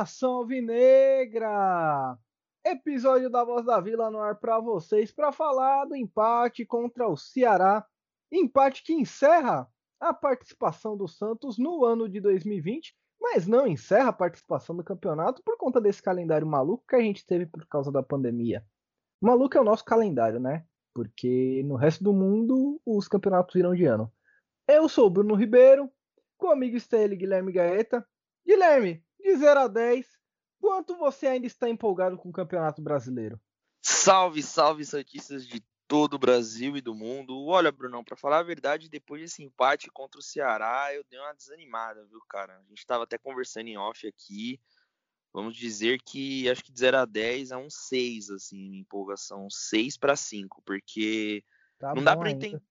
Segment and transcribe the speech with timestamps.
[0.00, 2.16] Nação alvinegra!
[2.64, 7.18] Episódio da Voz da Vila no ar para vocês para falar do empate contra o
[7.18, 7.86] Ceará.
[8.32, 9.68] Empate que encerra
[10.00, 15.42] a participação do Santos no ano de 2020, mas não encerra a participação do campeonato
[15.44, 18.64] por conta desse calendário maluco que a gente teve por causa da pandemia.
[19.20, 20.64] Maluco é o nosso calendário, né?
[20.94, 24.10] Porque no resto do mundo os campeonatos viram de ano.
[24.66, 25.90] Eu sou o Bruno Ribeiro,
[26.38, 28.02] com o amigo Estelle Guilherme Gaeta.
[28.46, 30.06] Guilherme, de 0 a 10,
[30.60, 33.40] quanto você ainda está empolgado com o Campeonato Brasileiro?
[33.82, 37.46] Salve, salve, Santistas de todo o Brasil e do mundo.
[37.46, 41.34] Olha, Brunão, para falar a verdade, depois desse empate contra o Ceará, eu dei uma
[41.34, 42.56] desanimada, viu, cara?
[42.56, 44.60] A gente estava até conversando em off aqui.
[45.32, 49.48] Vamos dizer que acho que de 0 a 10 é um 6, assim, minha empolgação.
[49.50, 51.44] 6 para 5, porque
[51.78, 52.62] tá não dá para entender.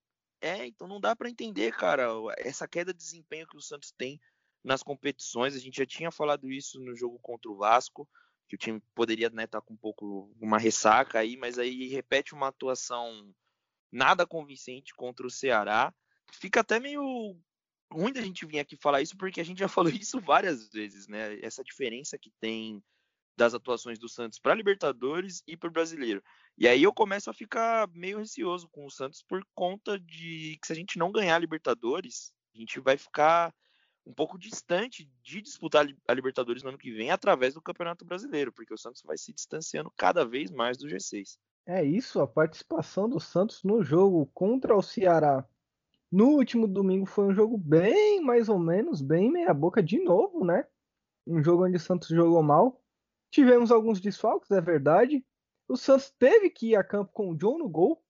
[0.42, 2.08] É, então não dá para entender, cara,
[2.38, 4.18] essa queda de desempenho que o Santos tem
[4.64, 5.56] nas competições.
[5.56, 8.08] A gente já tinha falado isso no jogo contra o Vasco,
[8.48, 11.88] que o time poderia né, estar tá com um pouco uma ressaca aí, mas aí
[11.88, 13.34] repete uma atuação
[13.92, 15.94] nada convincente contra o Ceará.
[16.32, 17.38] Fica até meio
[17.92, 21.08] ruim da gente vir aqui falar isso, porque a gente já falou isso várias vezes,
[21.08, 21.40] né?
[21.42, 22.84] Essa diferença que tem
[23.38, 26.22] das atuações do Santos para Libertadores e para o Brasileiro.
[26.58, 30.68] E aí eu começo a ficar meio receoso com o Santos por conta de que
[30.68, 33.56] se a gente não ganhar a Libertadores, a gente vai ficar
[34.10, 38.52] um pouco distante de disputar a Libertadores no ano que vem através do Campeonato Brasileiro,
[38.52, 41.38] porque o Santos vai se distanciando cada vez mais do G6.
[41.66, 45.48] É isso, a participação do Santos no jogo contra o Ceará
[46.11, 50.44] no último domingo foi um jogo bem mais ou menos, bem meia boca de novo,
[50.44, 50.66] né?
[51.26, 52.82] Um jogo onde o Santos jogou mal.
[53.30, 55.23] Tivemos alguns desfalques, é verdade.
[55.67, 58.04] O Santos teve que ir a campo com o John no gol.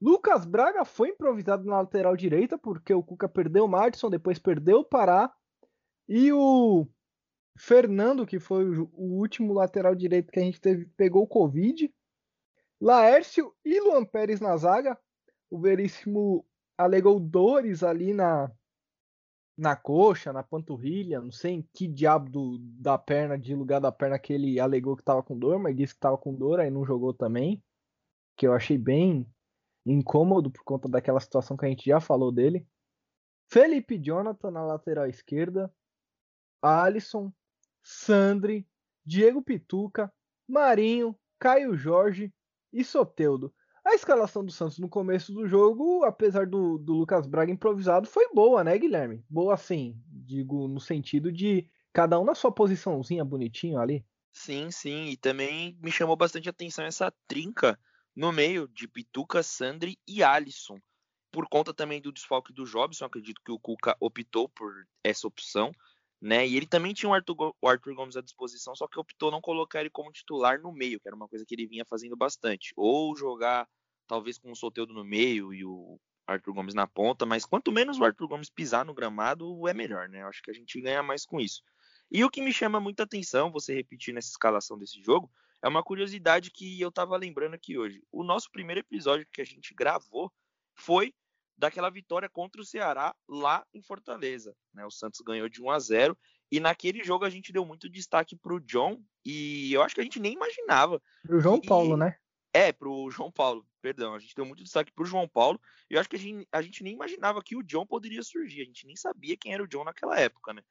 [0.00, 4.80] Lucas Braga foi improvisado na lateral direita, porque o Cuca perdeu o Madison, depois perdeu
[4.80, 5.32] o Pará.
[6.08, 6.86] E o
[7.56, 11.92] Fernando, que foi o último lateral direito que a gente teve, pegou o Covid.
[12.80, 14.98] Laércio e Luan Pérez na zaga.
[15.50, 16.44] O Veríssimo
[16.76, 18.50] alegou dores ali na,
[19.56, 23.92] na coxa, na panturrilha, não sei em que diabo do, da perna, de lugar da
[23.92, 26.70] perna que ele alegou que estava com dor, mas disse que estava com dor, aí
[26.70, 27.62] não jogou também.
[28.36, 29.26] Que eu achei bem
[29.86, 32.66] incômodo por conta daquela situação que a gente já falou dele.
[33.48, 35.72] Felipe Jonathan na lateral esquerda,
[36.64, 37.30] Alisson,
[37.82, 38.66] Sandri,
[39.04, 40.10] Diego Pituca,
[40.48, 42.32] Marinho, Caio Jorge
[42.72, 43.52] e Soteudo.
[43.84, 48.32] A escalação do Santos no começo do jogo, apesar do, do Lucas Braga improvisado, foi
[48.32, 49.22] boa, né, Guilherme?
[49.28, 54.02] Boa assim, digo, no sentido de cada um na sua posiçãozinha bonitinho ali.
[54.32, 57.78] Sim, sim, e também me chamou bastante atenção essa trinca
[58.16, 60.78] no meio de Pituca, Sandri e Alisson.
[61.30, 65.72] Por conta também do desfalque do Jobson, acredito que o Cuca optou por essa opção,
[66.24, 66.46] né?
[66.46, 69.42] E ele também tinha o Arthur, o Arthur Gomes à disposição, só que optou não
[69.42, 72.72] colocar ele como titular no meio, que era uma coisa que ele vinha fazendo bastante.
[72.78, 73.68] Ou jogar
[74.06, 77.98] talvez com o Soteudo no meio e o Arthur Gomes na ponta, mas quanto menos
[77.98, 80.22] o Arthur Gomes pisar no gramado, é melhor, né?
[80.22, 81.62] Eu acho que a gente ganha mais com isso.
[82.10, 85.30] E o que me chama muita atenção, você repetir nessa escalação desse jogo,
[85.62, 88.02] é uma curiosidade que eu tava lembrando aqui hoje.
[88.10, 90.32] O nosso primeiro episódio que a gente gravou
[90.74, 91.12] foi
[91.56, 94.54] daquela vitória contra o Ceará lá em Fortaleza.
[94.72, 94.84] Né?
[94.84, 96.18] O Santos ganhou de 1 a 0
[96.50, 100.00] e naquele jogo a gente deu muito destaque para o John e eu acho que
[100.00, 101.00] a gente nem imaginava.
[101.22, 101.68] Para o João que...
[101.68, 102.16] Paulo, né?
[102.52, 104.14] É, para o João Paulo, perdão.
[104.14, 105.60] A gente deu muito destaque para o João Paulo
[105.90, 108.62] e eu acho que a gente, a gente nem imaginava que o John poderia surgir.
[108.62, 110.62] A gente nem sabia quem era o John naquela época, né?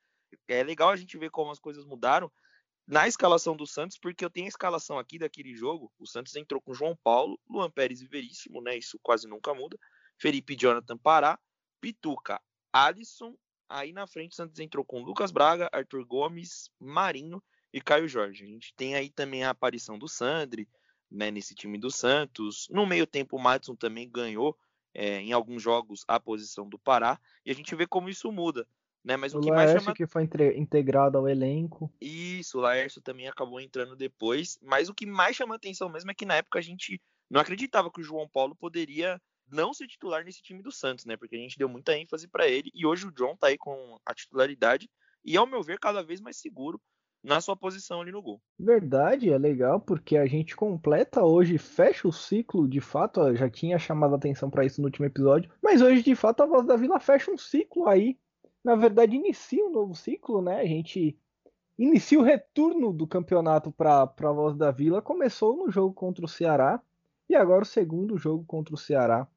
[0.48, 2.32] É legal a gente ver como as coisas mudaram
[2.88, 5.92] na escalação do Santos, porque eu tenho a escalação aqui daquele jogo.
[5.98, 8.78] O Santos entrou com João Paulo, Luan Pérez e Veríssimo, né?
[8.78, 9.78] Isso quase nunca muda.
[10.18, 11.40] Felipe Jonathan Pará,
[11.82, 13.36] Pituca, Alisson.
[13.70, 17.42] Aí na frente o Santos entrou com Lucas Braga, Arthur Gomes, Marinho
[17.74, 18.44] e Caio Jorge.
[18.44, 20.68] A gente tem aí também a aparição do Sandri,
[21.10, 22.68] né, nesse time do Santos.
[22.70, 24.58] No meio tempo o Madison também ganhou
[24.94, 27.20] é, em alguns jogos a posição do Pará.
[27.46, 28.68] E a gente vê como isso muda.
[29.04, 29.18] Né?
[29.18, 29.96] Mas o, o que Laércio mais chama...
[29.96, 31.92] que foi integrado ao elenco.
[32.00, 34.58] Isso, o Laércio também acabou entrando depois.
[34.62, 37.92] Mas o que mais chama atenção mesmo é que na época a gente não acreditava
[37.92, 39.22] que o João Paulo poderia
[39.54, 41.16] não ser titular nesse time do Santos, né?
[41.16, 43.98] Porque a gente deu muita ênfase para ele e hoje o John tá aí com
[44.06, 44.90] a titularidade
[45.24, 46.82] e ao meu ver cada vez mais seguro
[47.24, 48.42] na sua posição ali no gol.
[48.60, 53.80] Verdade, é legal porque a gente completa hoje, fecha o ciclo, de fato, já tinha
[53.80, 56.76] chamado a atenção para isso no último episódio, mas hoje de fato a Voz da
[56.76, 58.18] Vila fecha um ciclo aí.
[58.62, 60.60] Na verdade, inicia um novo ciclo, né?
[60.60, 61.18] A gente
[61.78, 66.30] inicia o retorno do campeonato para a Voz da Vila, começou no jogo contra o
[66.30, 66.82] Ceará
[67.30, 69.28] e agora o segundo jogo contra o Ceará.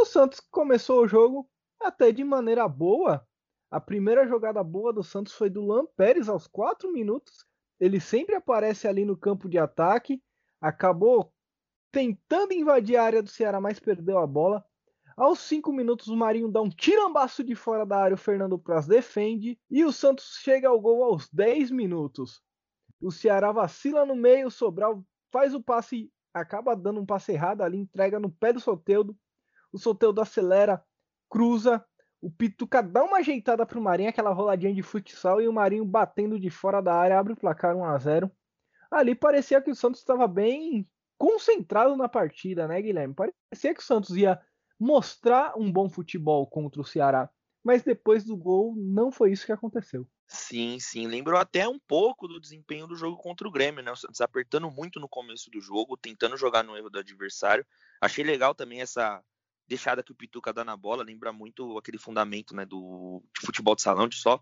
[0.00, 1.46] O Santos começou o jogo
[1.78, 3.22] até de maneira boa.
[3.70, 7.44] A primeira jogada boa do Santos foi do Lan Pérez aos 4 minutos.
[7.78, 10.22] ele sempre aparece ali no campo de ataque,
[10.58, 11.30] acabou
[11.92, 14.64] tentando invadir a área do Ceará, mas perdeu a bola.
[15.14, 18.86] Aos 5 minutos, o Marinho dá um tirambaço de fora da área, o Fernando Praz
[18.86, 22.40] defende e o Santos chega ao gol aos 10 minutos.
[23.02, 27.76] O Ceará vacila no meio, Sobral faz o passe, acaba dando um passe errado ali,
[27.76, 29.14] entrega no pé do Soteudo.
[29.72, 30.82] O Soteudo acelera,
[31.28, 31.84] cruza,
[32.20, 36.38] o Pituca dá uma ajeitada pro Marinho, aquela roladinha de futsal e o Marinho batendo
[36.38, 38.30] de fora da área, abre o placar 1 a 0.
[38.90, 40.86] Ali parecia que o Santos estava bem
[41.16, 43.14] concentrado na partida, né, Guilherme?
[43.14, 44.40] Parecia que o Santos ia
[44.78, 47.30] mostrar um bom futebol contra o Ceará.
[47.62, 50.08] Mas depois do gol, não foi isso que aconteceu.
[50.26, 51.06] Sim, sim.
[51.06, 53.92] Lembrou até um pouco do desempenho do jogo contra o Grêmio, né?
[53.92, 57.66] O Santos apertando muito no começo do jogo, tentando jogar no erro do adversário.
[58.00, 59.22] Achei legal também essa
[59.70, 63.76] deixada que o Pituca dá na bola, lembra muito aquele fundamento né, do de futebol
[63.76, 64.40] de salão, de só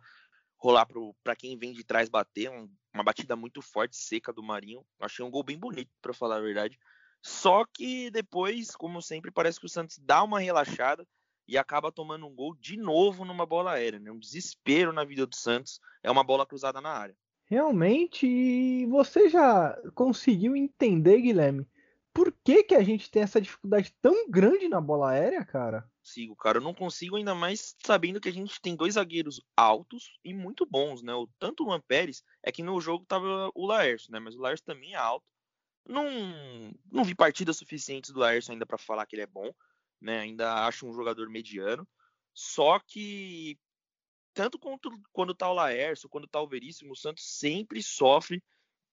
[0.57, 0.89] rolar
[1.23, 4.83] para quem vem de trás bater, um, uma batida muito forte, seca do Marinho.
[4.99, 6.79] Achei um gol bem bonito, para falar a verdade.
[7.23, 11.07] Só que depois, como sempre, parece que o Santos dá uma relaxada
[11.47, 14.01] e acaba tomando um gol de novo numa bola aérea.
[14.01, 14.11] Né?
[14.11, 15.79] Um desespero na vida do Santos.
[16.03, 17.17] É uma bola cruzada na área.
[17.45, 21.67] Realmente, você já conseguiu entender, Guilherme,
[22.49, 25.87] que, que a gente tem essa dificuldade tão grande na bola aérea, cara?
[26.03, 26.57] Sigo, cara.
[26.57, 30.65] Eu não consigo ainda mais sabendo que a gente tem dois zagueiros altos e muito
[30.65, 31.13] bons, né?
[31.13, 34.19] O, tanto o Luan Pérez, é que no jogo tava o Laércio, né?
[34.19, 35.27] Mas o Laércio também é alto.
[35.87, 36.07] Não,
[36.91, 39.53] não vi partidas suficientes do Laércio ainda para falar que ele é bom,
[40.01, 40.21] né?
[40.21, 41.87] Ainda acho um jogador mediano.
[42.33, 43.59] Só que
[44.33, 48.43] tanto quanto, quando tá o Laércio, quando tá o Veríssimo, o Santos sempre sofre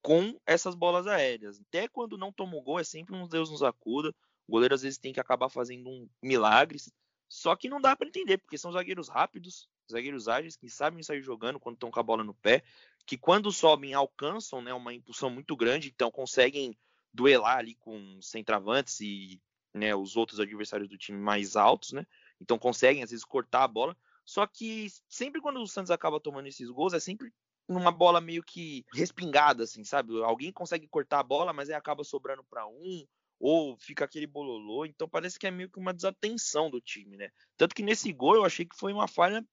[0.06, 1.60] com essas bolas aéreas.
[1.60, 4.14] Até quando não toma o gol, é sempre um Deus nos acuda.
[4.48, 6.94] O goleiro às vezes tem que acabar fazendo um milagres.
[7.28, 11.24] Só que não dá para entender, porque são zagueiros rápidos, zagueiros ágeis, que sabem sair
[11.24, 12.62] jogando quando estão com a bola no pé,
[13.04, 16.78] que quando sobem alcançam né, uma impulsão muito grande, então conseguem
[17.12, 19.42] duelar ali com centravantes e
[19.74, 22.06] né, os outros adversários do time mais altos, né?
[22.40, 23.98] Então conseguem às vezes cortar a bola.
[24.24, 27.34] Só que sempre quando o Santos acaba tomando esses gols, é sempre
[27.68, 30.22] numa bola meio que respingada, assim, sabe?
[30.24, 33.06] Alguém consegue cortar a bola, mas aí acaba sobrando para um,
[33.40, 34.86] ou fica aquele bololô.
[34.86, 37.30] Então parece que é meio que uma desatenção do time, né?
[37.58, 39.46] Tanto que nesse gol eu achei que foi uma falha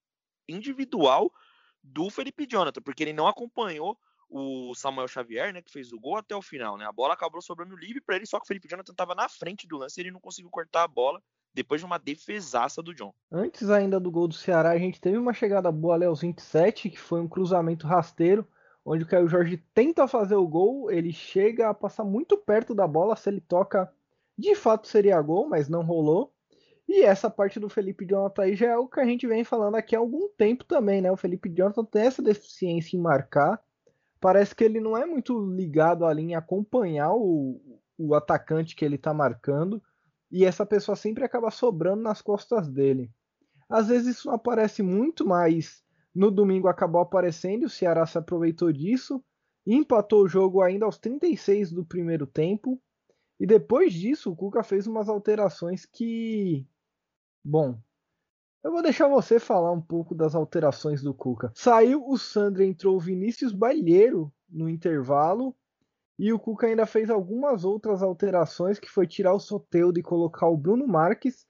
[0.49, 1.33] individual
[1.83, 3.99] do Felipe Jonathan, porque ele não acompanhou
[4.29, 6.87] o Samuel Xavier, né, que fez o gol até o final, né?
[6.87, 9.67] A bola acabou sobrando livre para ele, só que o Felipe Jonathan estava na frente
[9.67, 11.23] do lance e ele não conseguiu cortar a bola
[11.55, 13.13] depois de uma defesaça do John.
[13.31, 16.91] Antes ainda do gol do Ceará, a gente teve uma chegada boa ali aos 27,
[16.91, 18.47] que foi um cruzamento rasteiro,
[18.85, 22.87] onde o Caio Jorge tenta fazer o gol, ele chega a passar muito perto da
[22.87, 23.93] bola, se ele toca,
[24.37, 26.33] de fato seria gol, mas não rolou.
[26.89, 29.77] E essa parte do Felipe Jonathan aí já é o que a gente vem falando
[29.77, 31.13] aqui há algum tempo também, né?
[31.13, 33.63] O Felipe Jonathan tem essa deficiência em marcar,
[34.21, 38.97] parece que ele não é muito ligado ali em acompanhar o, o atacante que ele
[38.97, 39.83] está marcando
[40.33, 43.11] e essa pessoa sempre acaba sobrando nas costas dele.
[43.69, 45.85] Às vezes isso aparece muito, mas
[46.15, 49.23] no domingo acabou aparecendo o Ceará se aproveitou disso
[49.67, 52.81] empatou o jogo ainda aos 36 do primeiro tempo.
[53.39, 56.67] E depois disso, o Cuca fez umas alterações que.
[57.45, 57.79] Bom,
[58.63, 61.53] eu vou deixar você falar um pouco das alterações do Cuca.
[61.55, 65.57] Saiu o Sandro, entrou o Vinícius Balheiro no intervalo.
[66.23, 70.47] E o Cuca ainda fez algumas outras alterações, que foi tirar o Soteudo e colocar
[70.47, 71.45] o Bruno Marques.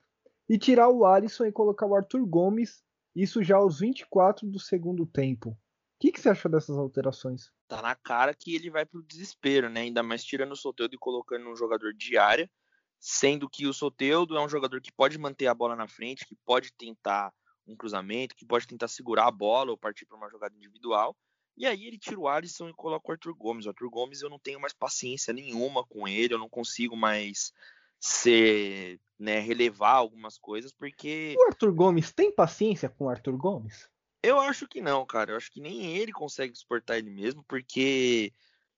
[0.49, 2.83] E tirar o Alisson e colocar o Arthur Gomes.
[3.15, 5.51] Isso já aos 24 do segundo tempo.
[5.51, 5.57] O
[6.01, 7.51] que, que você achou dessas alterações?
[7.69, 9.83] Tá na cara que ele vai pro desespero, né?
[9.83, 12.51] Ainda mais tirando o Soteudo e colocando um jogador de área
[12.99, 16.37] sendo que o Soteudo é um jogador que pode manter a bola na frente, que
[16.47, 17.31] pode tentar
[17.67, 21.15] um cruzamento, que pode tentar segurar a bola ou partir para uma jogada individual.
[21.57, 23.67] E aí ele tira o Alisson e coloca o Arthur Gomes.
[23.67, 27.53] O Arthur Gomes eu não tenho mais paciência nenhuma com ele, eu não consigo mais
[28.01, 31.35] ser, né, relevar algumas coisas, porque.
[31.39, 33.89] O Arthur Gomes tem paciência com o Arthur Gomes?
[34.23, 35.33] Eu acho que não, cara.
[35.33, 38.33] Eu acho que nem ele consegue suportar ele mesmo, porque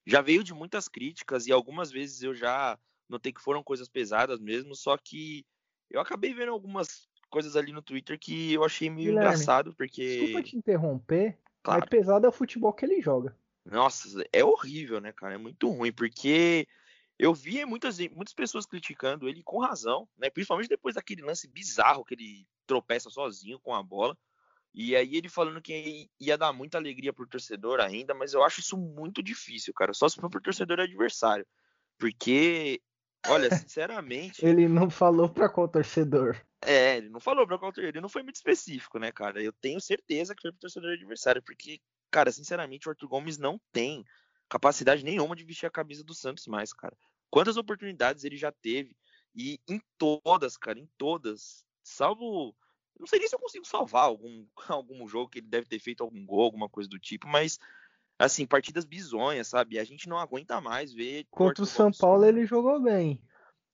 [0.07, 2.79] já veio de muitas críticas e algumas vezes eu já
[3.09, 5.45] notei que foram coisas pesadas mesmo, só que
[5.91, 10.19] eu acabei vendo algumas coisas ali no Twitter que eu achei meio Guilherme, engraçado, porque.
[10.21, 11.81] Desculpa te interromper, claro.
[11.81, 13.37] mas pesado é o futebol que ele joga.
[13.65, 15.35] Nossa, é horrível, né, cara?
[15.35, 16.69] É muito ruim, porque
[17.19, 20.29] eu vi muitas, muitas pessoas criticando ele com razão, né?
[20.31, 24.17] Principalmente depois daquele lance bizarro que ele tropeça sozinho com a bola.
[24.75, 28.61] E aí ele falando que ia dar muita alegria pro torcedor ainda, mas eu acho
[28.61, 29.95] isso muito difícil, cara.
[29.95, 31.47] Só se for pro torcedor adversário.
[31.97, 32.83] Porque
[33.29, 34.45] Olha, sinceramente.
[34.45, 36.41] ele não falou para qual torcedor.
[36.63, 37.91] É, ele não falou pra qual torcedor.
[37.91, 39.43] Ele não foi muito específico, né, cara?
[39.43, 43.61] Eu tenho certeza que foi pro torcedor adversário, porque, cara, sinceramente, o Arthur Gomes não
[43.73, 44.05] tem
[44.49, 46.97] capacidade nenhuma de vestir a camisa do Santos mais, cara.
[47.31, 48.97] Quantas oportunidades ele já teve
[49.35, 52.55] e em todas, cara, em todas, salvo
[52.99, 56.03] não sei nem se eu consigo salvar algum, algum jogo que ele deve ter feito
[56.03, 57.59] algum gol, alguma coisa do tipo, mas
[58.19, 59.79] assim, partidas bizonhas, sabe?
[59.79, 61.27] A gente não aguenta mais ver.
[61.31, 63.21] Contra o São Paulo ele jogou bem.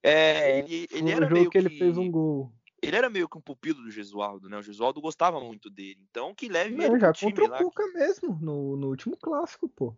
[0.03, 2.53] É, ele, ele era jogo meio que ele fez um gol.
[2.83, 4.57] Ele era meio que um pupilo do Gesualdo, né?
[4.57, 6.01] O Gesualdo gostava muito dele.
[6.11, 7.59] Então que leve não, ele já pro contra o.
[7.59, 9.95] Cuca mesmo, no, no último clássico, pô.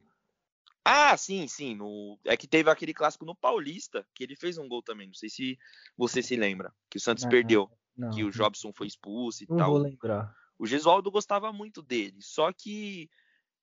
[0.84, 1.76] Ah, sim, sim.
[1.76, 2.18] No...
[2.24, 5.06] É que teve aquele clássico no Paulista, que ele fez um gol também.
[5.06, 5.56] Não sei se
[5.96, 6.72] você se lembra.
[6.90, 7.70] Que o Santos Não, perdeu.
[7.96, 9.70] Não, que o Jobson foi expulso e não tal.
[9.70, 10.34] vou lembrar.
[10.58, 12.16] O Gesualdo gostava muito dele.
[12.20, 13.08] Só que,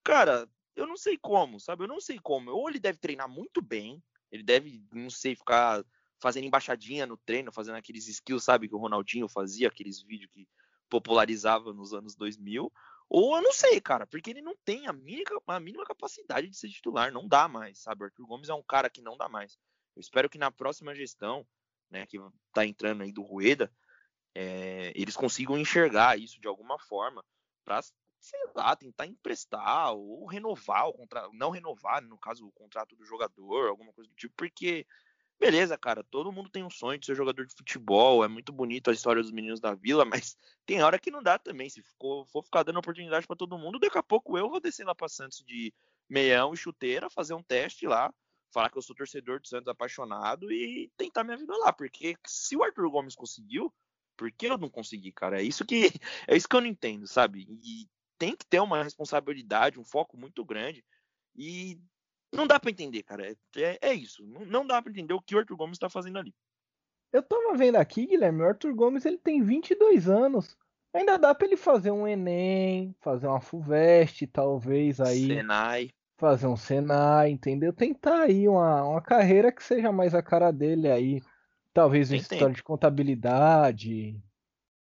[0.01, 1.83] cara, eu não sei como, sabe?
[1.83, 2.51] Eu não sei como.
[2.51, 5.83] Ou ele deve treinar muito bem, ele deve, não sei, ficar
[6.21, 10.47] fazendo embaixadinha no treino, fazendo aqueles skills, sabe, que o Ronaldinho fazia, aqueles vídeos que
[10.89, 12.71] popularizava nos anos 2000.
[13.09, 16.55] Ou eu não sei, cara, porque ele não tem a mínima, a mínima capacidade de
[16.55, 18.03] ser titular, não dá mais, sabe?
[18.03, 19.57] O Arthur Gomes é um cara que não dá mais.
[19.95, 21.45] Eu espero que na próxima gestão,
[21.89, 22.19] né, que
[22.53, 23.71] tá entrando aí do Rueda,
[24.35, 27.25] é, eles consigam enxergar isso de alguma forma
[27.65, 27.81] para,
[28.19, 33.05] sei lá, tentar emprestar ou renovar o contrato, não renovar, no caso, o contrato do
[33.05, 34.85] jogador, alguma coisa do tipo, porque,
[35.39, 38.89] beleza, cara, todo mundo tem um sonho de ser jogador de futebol, é muito bonito
[38.89, 41.69] a história dos meninos da vila, mas tem hora que não dá também.
[41.69, 44.85] Se for, for ficar dando oportunidade para todo mundo, daqui a pouco eu vou descer
[44.85, 45.73] lá para Santos de
[46.09, 48.13] meião e chuteira, fazer um teste lá,
[48.51, 52.57] falar que eu sou torcedor do Santos apaixonado e tentar minha vida lá, porque se
[52.57, 53.73] o Arthur Gomes conseguiu,
[54.17, 55.39] por que eu não consegui, cara?
[55.39, 55.85] É isso que
[56.27, 57.47] é isso que eu não entendo, sabe?
[57.63, 57.87] E
[58.19, 60.83] tem que ter uma responsabilidade, um foco muito grande.
[61.35, 61.79] E
[62.31, 63.31] não dá para entender, cara.
[63.55, 64.27] É, é isso.
[64.27, 66.35] Não, não dá para entender o que o Arthur Gomes está fazendo ali.
[67.11, 70.55] Eu tava vendo aqui, Guilherme, o Arthur Gomes ele tem 22 anos.
[70.93, 75.27] Ainda dá pra ele fazer um Enem, fazer uma FUVEST, talvez aí.
[75.27, 75.89] Senai.
[76.17, 77.71] Fazer um Senai, entendeu?
[77.71, 81.21] Tentar aí uma, uma carreira que seja mais a cara dele aí.
[81.73, 84.19] Talvez Tem história de contabilidade,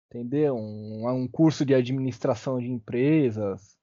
[0.09, 0.57] entendeu?
[0.57, 3.77] Um, um curso de administração de empresas.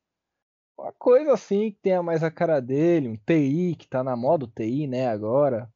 [0.77, 4.45] Uma coisa assim que tenha mais a cara dele, um TI, que tá na moda
[4.45, 5.71] o TI, né, agora.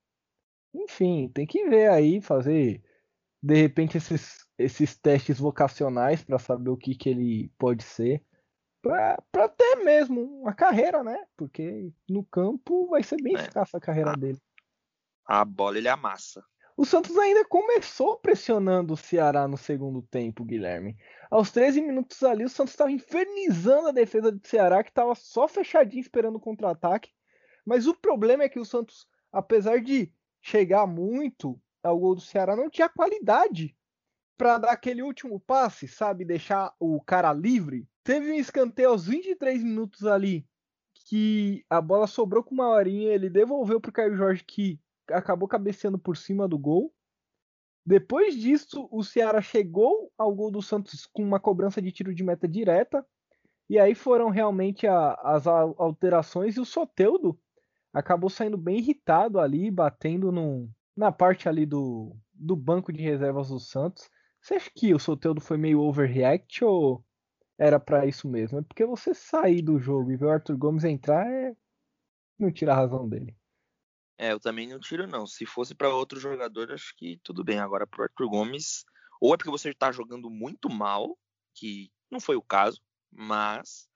[0.74, 2.84] Enfim, tem que ver aí, fazer
[3.41, 8.24] de repente esses, esses testes vocacionais para saber o que, que ele pode ser.
[8.82, 11.25] Para ter mesmo uma carreira, né?
[11.38, 13.41] Porque no campo vai ser bem É.
[13.41, 14.15] escassa a carreira Ah.
[14.15, 14.39] dele.
[15.25, 16.44] A bola ele amassa.
[16.79, 20.95] O Santos ainda começou pressionando o Ceará no segundo tempo, Guilherme.
[21.29, 25.45] Aos 13 minutos ali, o Santos estava infernizando a defesa do Ceará, que estava só
[25.45, 27.12] fechadinho esperando o contra-ataque.
[27.65, 30.09] Mas o problema é que o Santos, apesar de
[30.41, 33.75] chegar muito ao gol do Ceará, não tinha qualidade
[34.38, 36.24] para dar aquele último passe, sabe?
[36.24, 37.89] Deixar o cara livre.
[38.05, 40.48] Teve um escanteio aos 23 minutos ali,
[40.93, 44.79] que a bola sobrou com uma horinha, ele devolveu para o Caio Jorge, que
[45.11, 46.93] acabou cabeceando por cima do gol.
[47.85, 52.23] Depois disso, o Ceará chegou ao gol do Santos com uma cobrança de tiro de
[52.23, 53.05] meta direta.
[53.69, 57.39] E aí foram realmente a, as al- alterações e o Soteudo
[57.93, 60.31] acabou saindo bem irritado ali, batendo
[60.95, 64.09] na parte ali do, do banco de reservas do Santos.
[64.41, 67.05] Você acha que o Soteudo foi meio overreact ou
[67.57, 68.59] era pra isso mesmo?
[68.59, 71.55] É porque você sair do jogo e ver o Arthur Gomes entrar é
[72.39, 73.38] não tira a razão dele.
[74.21, 75.25] É, eu também não tiro, não.
[75.25, 77.57] Se fosse para outro jogador, acho que tudo bem.
[77.57, 78.83] Agora, pro Arthur Gomes,
[79.21, 81.17] ou é porque você tá jogando muito mal,
[81.55, 83.88] que não foi o caso, mas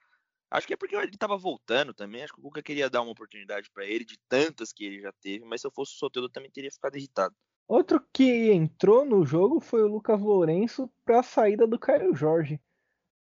[0.49, 2.23] acho que é porque ele tava voltando também.
[2.23, 5.11] Acho que o Cuca queria dar uma oportunidade para ele, de tantas que ele já
[5.21, 7.35] teve, mas se eu fosse o Soteldo, eu também teria ficado irritado.
[7.67, 12.61] Outro que entrou no jogo foi o Lucas Lourenço para a saída do Caio Jorge.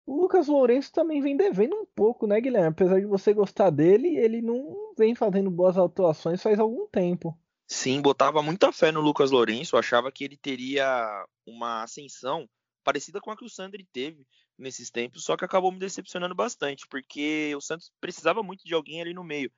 [0.07, 2.69] O Lucas Lourenço também vem devendo um pouco, né, Guilherme?
[2.71, 7.39] Apesar de você gostar dele, ele não vem fazendo boas atuações faz algum tempo.
[7.67, 12.49] Sim, botava muita fé no Lucas Lourenço, achava que ele teria uma ascensão
[12.83, 14.27] parecida com a que o Sandri teve
[14.59, 19.01] nesses tempos, só que acabou me decepcionando bastante, porque o Santos precisava muito de alguém
[19.01, 19.51] ali no meio.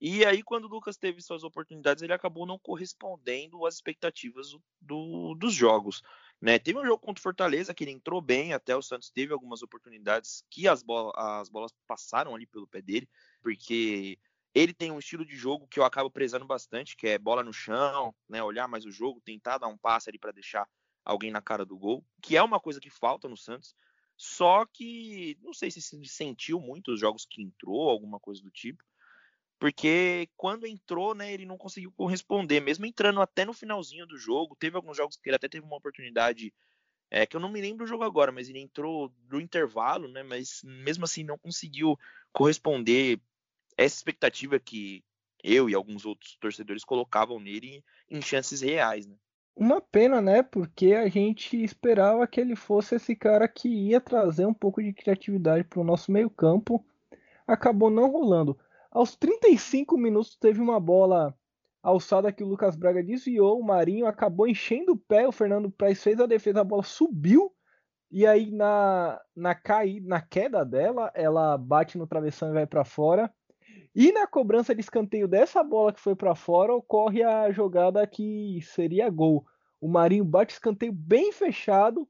[0.00, 4.62] E aí, quando o Lucas teve suas oportunidades, ele acabou não correspondendo às expectativas do,
[4.80, 6.02] do- dos jogos.
[6.40, 6.58] Né?
[6.58, 9.62] Teve um jogo contra o Fortaleza que ele entrou bem, até o Santos teve algumas
[9.62, 10.82] oportunidades que as,
[11.14, 13.08] as bolas passaram ali pelo pé dele,
[13.42, 14.18] porque
[14.54, 17.52] ele tem um estilo de jogo que eu acabo prezando bastante, que é bola no
[17.52, 20.66] chão, né, olhar mais o jogo, tentar dar um passe ali para deixar
[21.04, 23.74] alguém na cara do gol, que é uma coisa que falta no Santos.
[24.16, 28.50] Só que não sei se se sentiu muito os jogos que entrou, alguma coisa do
[28.50, 28.84] tipo,
[29.60, 34.56] porque quando entrou, né, ele não conseguiu corresponder, mesmo entrando até no finalzinho do jogo.
[34.56, 36.50] Teve alguns jogos que ele até teve uma oportunidade,
[37.10, 40.22] é, que eu não me lembro o jogo agora, mas ele entrou no intervalo, né,
[40.22, 41.94] mas mesmo assim não conseguiu
[42.32, 43.20] corresponder
[43.76, 45.04] essa expectativa que
[45.44, 49.14] eu e alguns outros torcedores colocavam nele em chances reais, né?
[49.54, 50.42] Uma pena, né?
[50.42, 54.92] Porque a gente esperava que ele fosse esse cara que ia trazer um pouco de
[54.92, 56.82] criatividade para o nosso meio-campo.
[57.46, 58.58] Acabou não rolando.
[58.90, 61.34] Aos 35 minutos teve uma bola
[61.82, 66.02] alçada que o Lucas Braga desviou, o Marinho acabou enchendo o pé, o Fernando Praz
[66.02, 67.54] fez a defesa, a bola subiu
[68.10, 72.84] e aí na na caída, na queda dela, ela bate no travessão e vai para
[72.84, 73.32] fora.
[73.94, 78.60] E na cobrança de escanteio dessa bola que foi para fora, ocorre a jogada que
[78.62, 79.44] seria gol.
[79.80, 82.08] O Marinho bate escanteio bem fechado.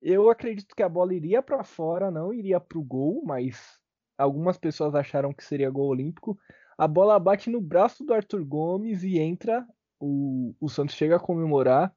[0.00, 3.79] Eu acredito que a bola iria para fora, não iria para o gol, mas
[4.20, 6.38] algumas pessoas acharam que seria gol olímpico.
[6.76, 9.66] A bola bate no braço do Arthur Gomes e entra.
[9.98, 11.94] O, o Santos chega a comemorar.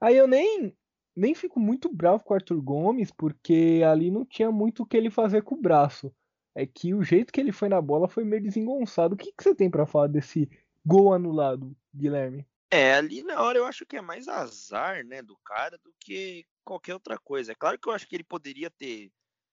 [0.00, 0.76] Aí eu nem,
[1.14, 4.96] nem fico muito bravo com o Arthur Gomes, porque ali não tinha muito o que
[4.96, 6.12] ele fazer com o braço.
[6.54, 9.14] É que o jeito que ele foi na bola foi meio desengonçado.
[9.14, 10.48] O que, que você tem para falar desse
[10.84, 12.46] gol anulado, Guilherme?
[12.70, 16.44] É, ali na hora eu acho que é mais azar, né, do cara do que
[16.64, 17.52] qualquer outra coisa.
[17.52, 19.12] É claro que eu acho que ele poderia ter.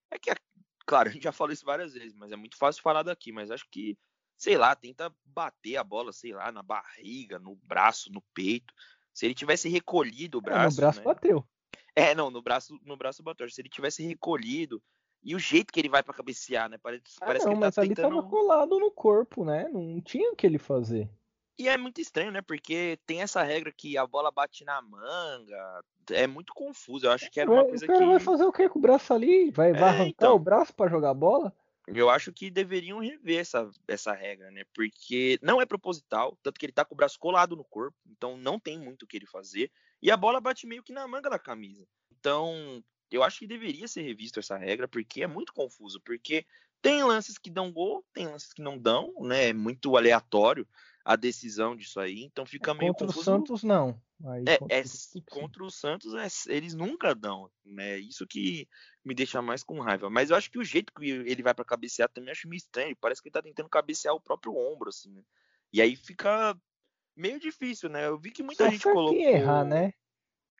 [0.09, 0.31] É que,
[0.85, 3.31] claro, a gente já falou isso várias vezes, mas é muito fácil falar daqui.
[3.31, 3.97] Mas acho que
[4.37, 8.73] sei lá, tenta bater a bola, sei lá, na barriga, no braço, no peito.
[9.13, 10.65] Se ele tivesse recolhido o braço.
[10.65, 11.05] É, no braço né?
[11.05, 11.47] bateu.
[11.95, 13.49] É, não, no braço, no braço bateu.
[13.49, 14.81] Se ele tivesse recolhido.
[15.23, 16.77] E o jeito que ele vai para cabecear, né?
[16.77, 18.05] Parece, ah, parece não, que ele tá mas tentando...
[18.07, 19.69] ali tava colado no corpo, né?
[19.69, 21.09] Não tinha o que ele fazer.
[21.57, 22.41] E é muito estranho, né?
[22.41, 25.83] Porque tem essa regra que a bola bate na manga.
[26.11, 27.05] É muito confuso.
[27.05, 28.05] Eu acho que era uma coisa que.
[28.05, 29.51] Vai fazer o que com o braço ali?
[29.51, 30.35] Vai, vai É, arrancar então.
[30.35, 31.53] o braço para jogar bola?
[31.85, 34.63] Eu acho que deveriam rever essa, essa regra, né?
[34.73, 38.37] Porque não é proposital, tanto que ele tá com o braço colado no corpo, então
[38.37, 39.69] não tem muito o que ele fazer.
[40.01, 41.85] E a bola bate meio que na manga da camisa.
[42.17, 45.99] Então, eu acho que deveria ser revisto essa regra, porque é muito confuso.
[46.01, 46.45] Porque
[46.81, 49.49] tem lances que dão gol, tem lances que não dão, né?
[49.49, 50.65] É muito aleatório
[51.05, 53.25] a decisão disso aí, então fica meio Contra o confuso.
[53.25, 54.01] Santos, não.
[54.25, 55.23] Aí, É, contra é, o Santos, sim.
[55.29, 57.97] contra o Santos, é- eles nunca dão, né?
[57.99, 58.67] Isso que
[59.03, 60.09] me deixa mais com raiva.
[60.09, 62.95] Mas eu acho que o jeito que ele vai pra cabecear também acho meio estranho.
[62.95, 65.23] Parece que ele tá tentando cabecear o próprio ombro, assim, né?
[65.73, 66.57] E aí fica
[67.15, 68.07] meio difícil, né?
[68.07, 69.19] Eu vi que muita Só gente certo colocou.
[69.19, 69.93] em errar, né?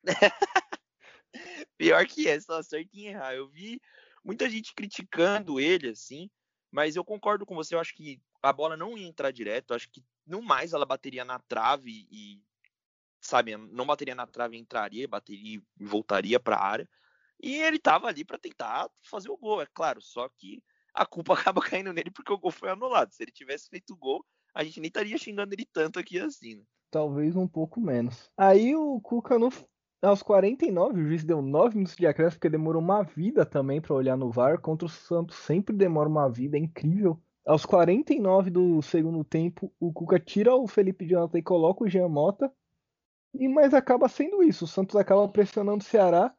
[1.78, 3.34] Pior que é, só acerta em errar.
[3.34, 3.80] Eu vi
[4.24, 6.30] muita gente criticando ele, assim,
[6.70, 7.74] mas eu concordo com você.
[7.74, 9.70] Eu acho que a bola não ia entrar direto.
[9.70, 12.42] Eu acho que no mais ela bateria na trave e,
[13.20, 16.88] sabe, não bateria na trave, entraria, bateria e voltaria para a área.
[17.42, 20.00] E ele tava ali para tentar fazer o gol, é claro.
[20.00, 20.62] Só que
[20.94, 23.12] a culpa acaba caindo nele porque o gol foi anulado.
[23.12, 26.56] Se ele tivesse feito o gol, a gente nem estaria xingando ele tanto aqui assim.
[26.56, 26.62] Né?
[26.90, 28.30] Talvez um pouco menos.
[28.36, 29.50] Aí o Cuca no,
[30.00, 33.94] aos 49, o juiz deu 9 minutos de acréscimo, porque demorou uma vida também para
[33.94, 34.60] olhar no VAR.
[34.60, 37.20] Contra o Santos sempre demora uma vida, é incrível.
[37.46, 42.08] Aos 49 do segundo tempo, o Cuca tira o Felipe Jonathan e coloca o Jean
[42.08, 42.50] Mota.
[43.34, 44.64] E mas acaba sendo isso.
[44.64, 46.34] O Santos acaba pressionando o Ceará,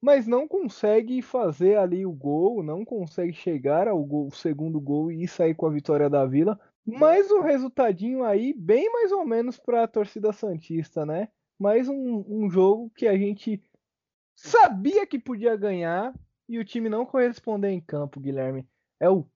[0.00, 5.26] mas não consegue fazer ali o gol, não consegue chegar ao gol, segundo gol e
[5.26, 6.60] sair com a vitória da Vila.
[6.86, 11.28] Mas o resultadinho aí, bem mais ou menos para a torcida Santista, né?
[11.58, 13.60] Mais um, um jogo que a gente
[14.36, 16.14] sabia que podia ganhar
[16.48, 18.64] e o time não correspondeu em campo, Guilherme.
[19.00, 19.26] É o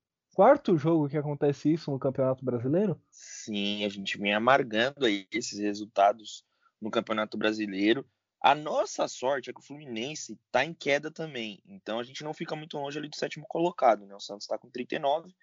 [0.40, 2.98] quarto jogo que acontece isso no Campeonato Brasileiro?
[3.10, 6.46] Sim, a gente vem amargando aí esses resultados
[6.80, 8.08] no Campeonato Brasileiro.
[8.40, 12.32] A nossa sorte é que o Fluminense está em queda também, então a gente não
[12.32, 14.14] fica muito longe ali do sétimo colocado, né?
[14.14, 15.34] O Santos está com 39, o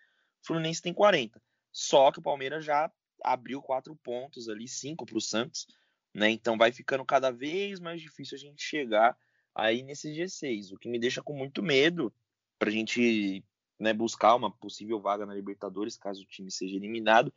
[0.41, 1.39] Fluminense tem 40.
[1.71, 2.91] Só que o Palmeiras já
[3.23, 5.67] abriu quatro pontos ali, cinco para o Santos,
[6.11, 6.31] né?
[6.31, 9.15] Então vai ficando cada vez mais difícil a gente chegar
[9.53, 12.11] aí nesse G6, o que me deixa com muito medo
[12.57, 13.45] para a gente
[13.79, 17.33] né, buscar uma possível vaga na Libertadores caso o time seja eliminado,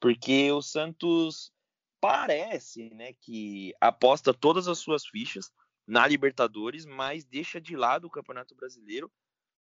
[0.00, 1.52] porque o Santos
[2.00, 5.52] parece, né, que aposta todas as suas fichas
[5.86, 9.10] na Libertadores, mas deixa de lado o Campeonato Brasileiro.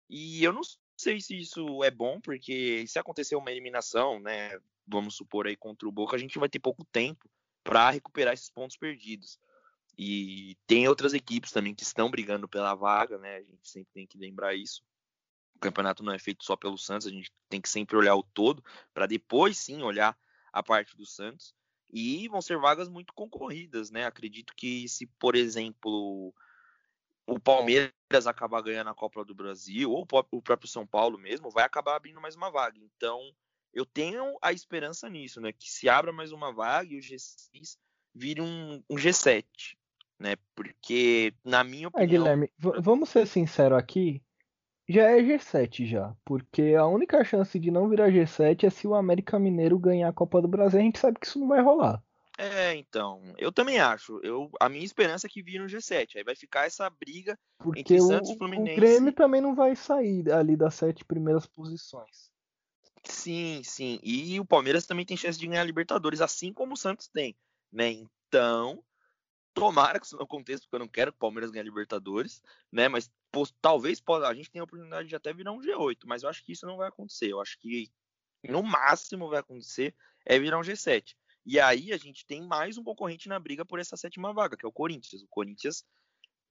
[0.09, 0.61] E eu não
[0.97, 5.87] sei se isso é bom, porque se acontecer uma eliminação, né, vamos supor aí contra
[5.87, 7.29] o Boca, a gente vai ter pouco tempo
[7.63, 9.37] para recuperar esses pontos perdidos.
[9.97, 13.37] E tem outras equipes também que estão brigando pela vaga, né?
[13.37, 14.83] A gente sempre tem que lembrar isso.
[15.57, 18.21] O campeonato não é feito só pelo Santos, a gente tem que sempre olhar o
[18.21, 20.15] todo para depois sim olhar
[20.53, 21.55] a parte do Santos.
[21.91, 24.05] E vão ser vagas muito concorridas, né?
[24.05, 26.31] Acredito que se, por exemplo,
[27.25, 27.91] o Palmeiras
[28.27, 32.21] acabar ganhando a Copa do Brasil, ou o próprio São Paulo mesmo, vai acabar abrindo
[32.21, 32.77] mais uma vaga.
[32.77, 33.19] Então,
[33.73, 35.51] eu tenho a esperança nisso, né?
[35.51, 37.79] Que se abra mais uma vaga e o G6
[38.13, 39.43] vire um, um G7,
[40.19, 40.35] né?
[40.53, 42.23] Porque, na minha Ah, opinião.
[42.23, 44.21] Guilherme, v- vamos ser sinceros aqui.
[44.87, 48.95] Já é G7 já, porque a única chance de não virar G7 é se o
[48.95, 52.01] América Mineiro ganhar a Copa do Brasil, a gente sabe que isso não vai rolar.
[52.37, 54.19] É, então, eu também acho.
[54.23, 56.17] Eu, a minha esperança é que vire um G7.
[56.17, 58.73] Aí vai ficar essa briga porque entre o, Santos e Fluminense.
[58.73, 62.31] O Grêmio também não vai sair ali das sete primeiras posições.
[63.03, 63.99] Sim, sim.
[64.03, 67.35] E o Palmeiras também tem chance de ganhar a Libertadores, assim como o Santos tem,
[67.71, 67.89] né?
[68.27, 68.83] Então,
[69.59, 72.43] tomara que isso não aconteça, porque eu não quero que o Palmeiras ganhe a Libertadores,
[72.71, 72.87] né?
[72.87, 76.29] Mas pô, talvez a gente tenha a oportunidade de até virar um G8, mas eu
[76.29, 77.31] acho que isso não vai acontecer.
[77.31, 77.91] Eu acho que
[78.43, 81.15] no máximo vai acontecer é virar um G7.
[81.45, 84.65] E aí a gente tem mais um concorrente na briga por essa sétima vaga, que
[84.65, 85.23] é o Corinthians.
[85.23, 85.83] O Corinthians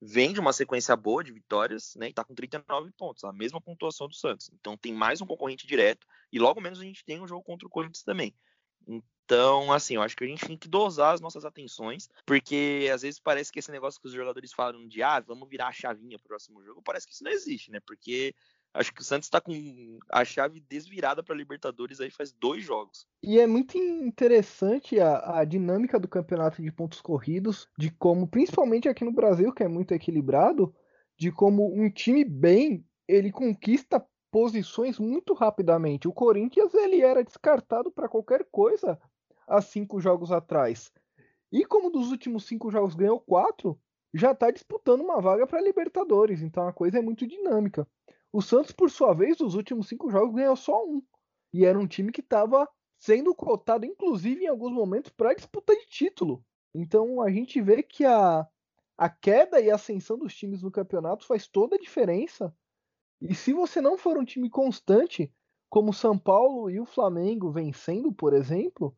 [0.01, 2.09] vem de uma sequência boa de vitórias, né?
[2.09, 4.49] E tá com 39 pontos, a mesma pontuação do Santos.
[4.53, 7.67] Então tem mais um concorrente direto e logo menos a gente tem um jogo contra
[7.67, 8.35] o Corinthians também.
[9.27, 13.01] Então, assim, eu acho que a gente tem que dosar as nossas atenções, porque às
[13.01, 16.17] vezes parece que esse negócio que os jogadores falam de ah, vamos virar a chavinha
[16.17, 17.81] pro próximo jogo, parece que isso não existe, né?
[17.85, 18.33] Porque
[18.73, 23.07] Acho que o Santos está com a chave desvirada para Libertadores aí faz dois jogos.
[23.23, 28.87] E é muito interessante a, a, dinâmica do campeonato de pontos corridos, de como, principalmente
[28.87, 30.75] aqui no Brasil, que é muito equilibrado,
[31.17, 36.07] de como um time bem ele conquista posições muito rapidamente.
[36.07, 38.99] O Corinthians ele era descartado para qualquer coisa
[39.47, 40.91] há cinco jogos atrás.
[41.51, 43.79] E como dos últimos cinco jogos ganhou quatro,
[44.13, 46.41] já está disputando uma vaga para Libertadores.
[46.41, 47.87] Então a coisa é muito dinâmica.
[48.31, 51.01] O Santos, por sua vez, nos últimos cinco jogos ganhou só um.
[51.53, 52.67] E era um time que estava
[52.99, 56.43] sendo cotado, inclusive em alguns momentos, para disputa de título.
[56.73, 58.45] Então a gente vê que a,
[58.97, 62.53] a queda e a ascensão dos times no campeonato faz toda a diferença.
[63.21, 65.31] E se você não for um time constante,
[65.69, 68.95] como São Paulo e o Flamengo vencendo, por exemplo,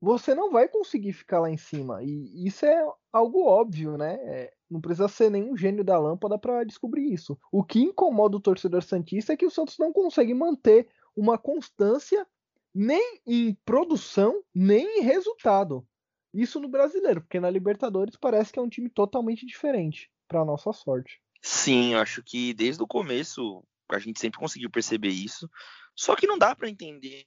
[0.00, 2.02] você não vai conseguir ficar lá em cima.
[2.02, 4.14] E isso é algo óbvio, né?
[4.22, 7.38] É, não precisa ser nenhum gênio da lâmpada para descobrir isso.
[7.52, 12.26] O que incomoda o torcedor santista é que o Santos não consegue manter uma constância
[12.74, 15.86] nem em produção, nem em resultado.
[16.32, 20.72] Isso no brasileiro, porque na Libertadores parece que é um time totalmente diferente, para nossa
[20.72, 21.20] sorte.
[21.42, 25.50] Sim, acho que desde o começo a gente sempre conseguiu perceber isso.
[25.96, 27.26] Só que não dá para entender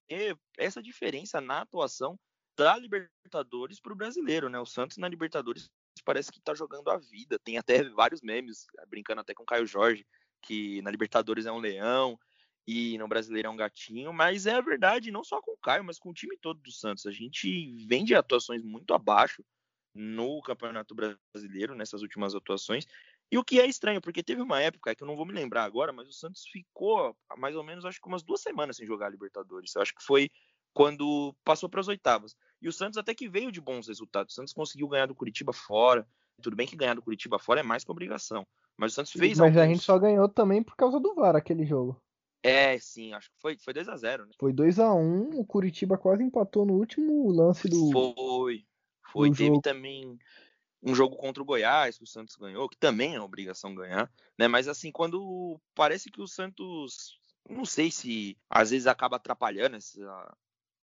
[0.57, 2.17] essa diferença na atuação
[2.57, 4.59] da Libertadores para o brasileiro, né?
[4.59, 5.69] O Santos na Libertadores
[6.03, 7.39] parece que está jogando a vida.
[7.39, 10.05] Tem até vários memes, brincando até com o Caio Jorge,
[10.41, 12.19] que na Libertadores é um leão
[12.65, 15.83] e no brasileiro é um gatinho, mas é a verdade, não só com o Caio,
[15.83, 17.05] mas com o time todo do Santos.
[17.05, 19.43] A gente vem de atuações muito abaixo
[19.93, 22.87] no Campeonato Brasileiro, nessas últimas atuações.
[23.31, 25.63] E o que é estranho, porque teve uma época que eu não vou me lembrar
[25.63, 29.07] agora, mas o Santos ficou mais ou menos, acho que umas duas semanas sem jogar
[29.07, 29.75] a Libertadores.
[29.75, 30.29] Eu acho que foi
[30.73, 32.35] quando passou para as oitavas.
[32.61, 34.33] E o Santos até que veio de bons resultados.
[34.33, 36.07] O Santos conseguiu ganhar do Curitiba fora.
[36.41, 38.45] Tudo bem que ganhar do Curitiba fora é mais que obrigação.
[38.77, 39.57] Mas o Santos fez Mas alguns...
[39.57, 42.01] a gente só ganhou também por causa do VAR aquele jogo.
[42.41, 44.31] É, sim, acho que foi, foi 2x0, né?
[44.37, 47.91] Foi 2x1, o Curitiba quase empatou no último lance do.
[47.91, 48.65] Foi.
[49.11, 49.29] Foi.
[49.29, 49.61] Do Teve jogo.
[49.61, 50.19] também
[50.83, 54.49] um jogo contra o Goiás que o Santos ganhou, que também é obrigação ganhar, né?
[54.49, 57.17] Mas assim, quando parece que o Santos,
[57.49, 60.37] não sei se às vezes acaba atrapalhando essa,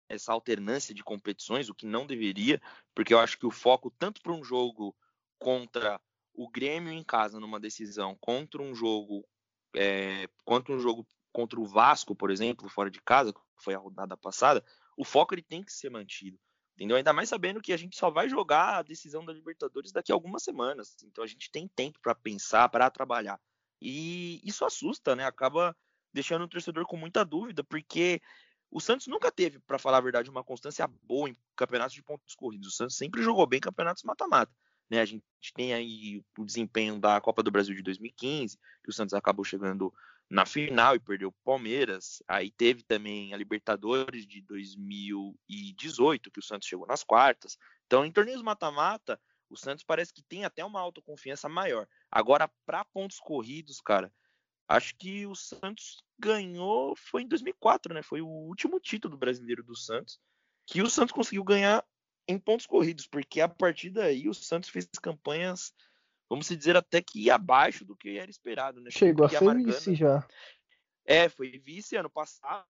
[0.08, 2.60] essa alternância de competições, o que não deveria,
[2.94, 4.94] porque eu acho que o foco tanto para um jogo
[5.38, 6.00] contra
[6.32, 9.26] o Grêmio em casa numa decisão, contra um jogo
[9.74, 13.78] é, contra um jogo contra o Vasco, por exemplo, fora de casa, que foi a
[13.78, 14.64] rodada passada,
[14.96, 16.38] o foco ele tem que ser mantido.
[16.74, 16.96] Entendeu?
[16.96, 20.14] Ainda mais sabendo que a gente só vai jogar a decisão da Libertadores daqui a
[20.14, 20.94] algumas semanas.
[21.04, 23.40] Então a gente tem tempo para pensar, para trabalhar.
[23.80, 25.24] E isso assusta, né?
[25.24, 25.74] Acaba
[26.12, 28.20] deixando o torcedor com muita dúvida, porque
[28.70, 32.35] o Santos nunca teve, para falar a verdade, uma constância boa em campeonatos de pontos
[32.35, 32.68] corridos.
[32.68, 34.52] O Santos sempre jogou bem campeonatos mata-mata.
[34.90, 35.00] Né?
[35.00, 35.24] A gente
[35.55, 39.92] tem aí o desempenho da Copa do Brasil de 2015, que o Santos acabou chegando
[40.29, 42.22] na final e perdeu o Palmeiras.
[42.26, 47.57] Aí teve também a Libertadores de 2018, que o Santos chegou nas quartas.
[47.87, 51.87] Então, em torneios mata-mata, o Santos parece que tem até uma autoconfiança maior.
[52.11, 54.12] Agora, para pontos corridos, cara,
[54.68, 58.02] Acho que o Santos ganhou foi em 2004, né?
[58.02, 60.18] Foi o último título brasileiro do Santos
[60.66, 61.85] que o Santos conseguiu ganhar
[62.29, 65.72] em pontos corridos, porque a partir daí o Santos fez campanhas,
[66.29, 68.90] vamos dizer, até que abaixo do que era esperado, né?
[68.90, 69.72] Chegou a ser Margana...
[69.72, 70.26] vice já.
[71.05, 72.66] É, foi vice ano passado,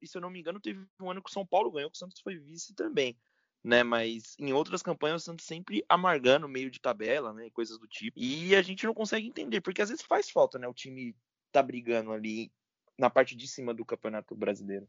[0.00, 1.96] e se eu não me engano, teve um ano que o São Paulo ganhou, que
[1.96, 3.18] o Santos foi vice também,
[3.64, 3.82] né?
[3.82, 7.50] Mas em outras campanhas o Santos sempre amargando meio de tabela, né?
[7.50, 8.16] Coisas do tipo.
[8.16, 10.68] E a gente não consegue entender, porque às vezes faz falta, né?
[10.68, 11.16] O time
[11.50, 12.52] tá brigando ali
[12.98, 14.86] na parte de cima do Campeonato Brasileiro,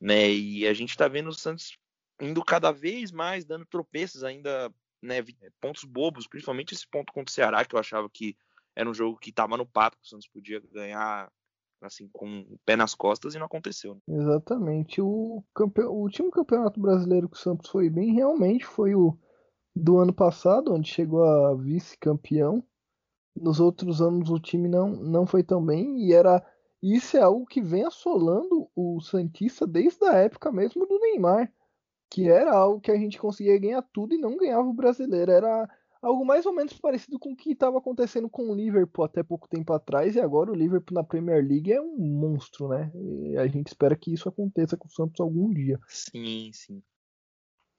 [0.00, 0.30] né?
[0.30, 1.78] E a gente tá vendo o Santos
[2.20, 5.24] indo cada vez mais dando tropeços ainda, né,
[5.60, 8.36] pontos bobos, principalmente esse ponto contra o Ceará que eu achava que
[8.76, 11.30] era um jogo que tava no papo, que o Santos podia ganhar
[11.82, 13.94] assim, com o pé nas costas e não aconteceu.
[13.94, 14.00] Né?
[14.16, 15.00] Exatamente.
[15.00, 15.82] O, campe...
[15.82, 19.16] o último campeonato brasileiro que o Santos foi bem realmente foi o
[19.74, 22.64] do ano passado, onde chegou a vice-campeão.
[23.36, 26.44] Nos outros anos o time não, não foi tão bem e era
[26.82, 31.50] isso é algo que vem assolando o Santista desde a época mesmo do Neymar,
[32.10, 35.32] que era algo que a gente conseguia ganhar tudo e não ganhava o brasileiro.
[35.32, 35.68] Era
[36.02, 39.48] algo mais ou menos parecido com o que estava acontecendo com o Liverpool até pouco
[39.48, 42.92] tempo atrás, e agora o Liverpool na Premier League é um monstro, né?
[42.94, 45.80] E a gente espera que isso aconteça com o Santos algum dia.
[45.88, 46.82] Sim, sim.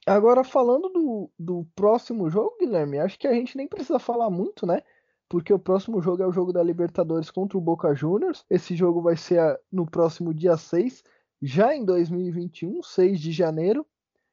[0.07, 4.65] Agora, falando do, do próximo jogo, Guilherme, acho que a gente nem precisa falar muito,
[4.65, 4.81] né?
[5.29, 8.45] Porque o próximo jogo é o jogo da Libertadores contra o Boca Juniors.
[8.49, 11.03] Esse jogo vai ser no próximo dia 6,
[11.41, 13.85] já em 2021, 6 de janeiro.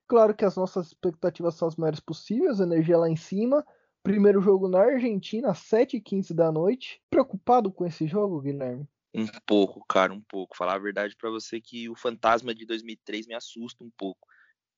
[0.06, 3.64] Claro que as nossas expectativas são as maiores possíveis, energia lá em cima.
[4.02, 7.00] Primeiro jogo na Argentina, 7h15 da noite.
[7.08, 8.86] Preocupado com esse jogo, Guilherme?
[9.14, 10.56] Um pouco, cara, um pouco.
[10.56, 14.26] Falar a verdade para você que o fantasma de 2003 me assusta um pouco.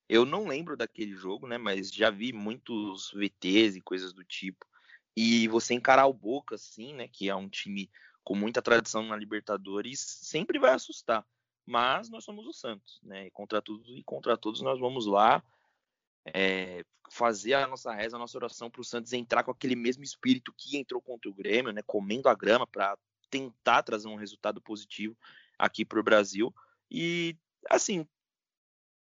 [0.09, 1.57] Eu não lembro daquele jogo, né?
[1.57, 4.67] Mas já vi muitos VTs e coisas do tipo.
[5.17, 7.09] E você encarar o Boca, assim, né?
[7.09, 7.91] Que é um time
[8.23, 11.25] com muita tradição na Libertadores, sempre vai assustar.
[11.67, 13.27] Mas nós somos o Santos, né?
[13.27, 15.43] E contra tudo e contra todos nós vamos lá
[16.27, 20.03] é, fazer a nossa reza, a nossa oração para o Santos entrar com aquele mesmo
[20.03, 22.97] espírito que entrou contra o Grêmio, né, comendo a grama para
[23.31, 25.17] tentar trazer um resultado positivo
[25.59, 26.55] aqui para o Brasil.
[26.91, 27.37] E
[27.69, 28.07] assim,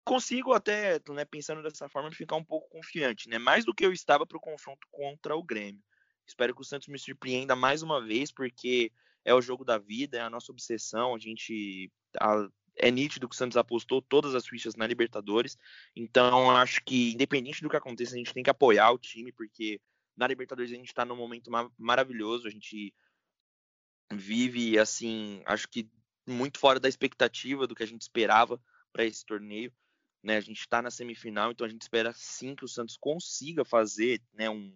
[0.03, 3.37] consigo até, né, pensando dessa forma, ficar um pouco confiante, né?
[3.37, 5.81] Mais do que eu estava para o confronto contra o Grêmio.
[6.27, 8.91] Espero que o Santos me surpreenda mais uma vez, porque
[9.23, 11.15] é o jogo da vida, é a nossa obsessão.
[11.15, 15.57] A gente a, é nítido que o Santos apostou todas as fichas na Libertadores.
[15.95, 19.79] Então, acho que, independente do que aconteça, a gente tem que apoiar o time, porque
[20.15, 22.47] na Libertadores a gente está num momento maravilhoso.
[22.47, 22.93] A gente
[24.11, 25.89] vive, assim, acho que
[26.27, 28.61] muito fora da expectativa do que a gente esperava
[28.91, 29.73] para esse torneio.
[30.23, 30.37] Né?
[30.37, 34.21] A gente está na semifinal, então a gente espera sim que o Santos consiga fazer
[34.33, 34.75] né, um,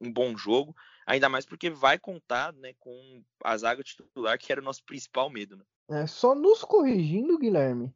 [0.00, 0.74] um bom jogo,
[1.06, 5.28] ainda mais porque vai contar né, com a zaga titular, que era o nosso principal
[5.28, 5.56] medo.
[5.56, 5.64] Né?
[5.90, 7.92] É, só nos corrigindo, Guilherme,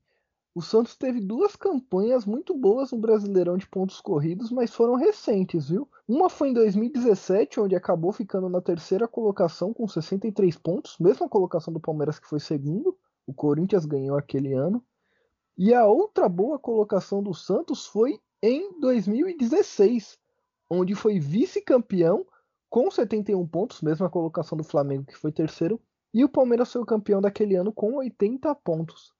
[0.54, 5.68] o Santos teve duas campanhas muito boas no Brasileirão de pontos corridos, mas foram recentes,
[5.68, 5.88] viu?
[6.06, 11.74] Uma foi em 2017, onde acabou ficando na terceira colocação com 63 pontos, mesma colocação
[11.74, 12.96] do Palmeiras que foi segundo.
[13.26, 14.84] O Corinthians ganhou aquele ano.
[15.58, 20.16] E a outra boa colocação do Santos foi em 2016,
[20.80, 22.26] onde foi vice-campeão
[22.68, 25.80] com 71 pontos, mesma colocação do Flamengo que foi terceiro,
[26.12, 29.12] e o Palmeiras foi o campeão daquele ano com 80 pontos.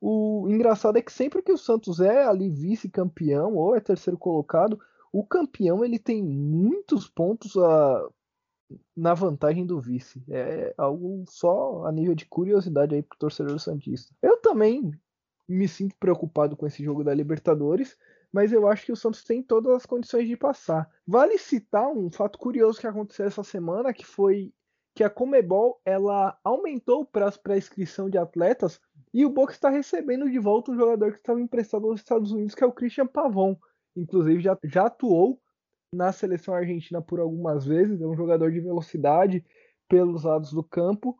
[0.00, 4.78] O engraçado é que sempre que o Santos é ali vice-campeão ou é terceiro colocado,
[5.12, 8.08] o campeão ele tem muitos pontos a,
[8.96, 10.22] na vantagem do vice.
[10.28, 14.14] É algo só a nível de curiosidade aí pro torcedor santista.
[14.22, 14.92] Eu também
[15.48, 17.96] me sinto preocupado com esse jogo da Libertadores,
[18.36, 20.90] mas eu acho que o Santos tem todas as condições de passar.
[21.06, 24.52] Vale citar um fato curioso que aconteceu essa semana, que foi
[24.94, 28.78] que a Comebol ela aumentou o prazo para inscrição de atletas
[29.14, 32.54] e o Boca está recebendo de volta um jogador que estava emprestado aos Estados Unidos,
[32.54, 33.56] que é o Christian Pavon.
[33.96, 35.40] Inclusive já, já atuou
[35.90, 39.42] na seleção argentina por algumas vezes, é um jogador de velocidade
[39.88, 41.18] pelos lados do campo,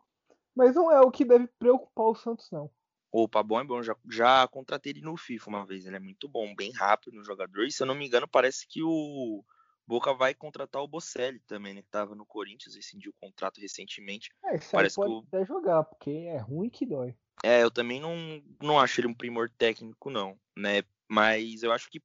[0.55, 2.71] mas não é o que deve preocupar o Santos não.
[3.11, 6.29] O Pavon é bom, já, já contratei ele no FIFA uma vez, ele é muito
[6.29, 9.45] bom, bem rápido no jogador, e se eu não me engano parece que o
[9.87, 11.83] Boca vai contratar o Bocelli também, né?
[11.83, 14.31] Que tava no Corinthians, rescindiu o contrato recentemente.
[14.45, 15.25] É, isso Parece pode que o...
[15.29, 17.14] até jogar, porque é ruim que dói.
[17.45, 20.83] É, eu também não, não acho ele um primor técnico, não, né?
[21.09, 22.03] Mas eu acho que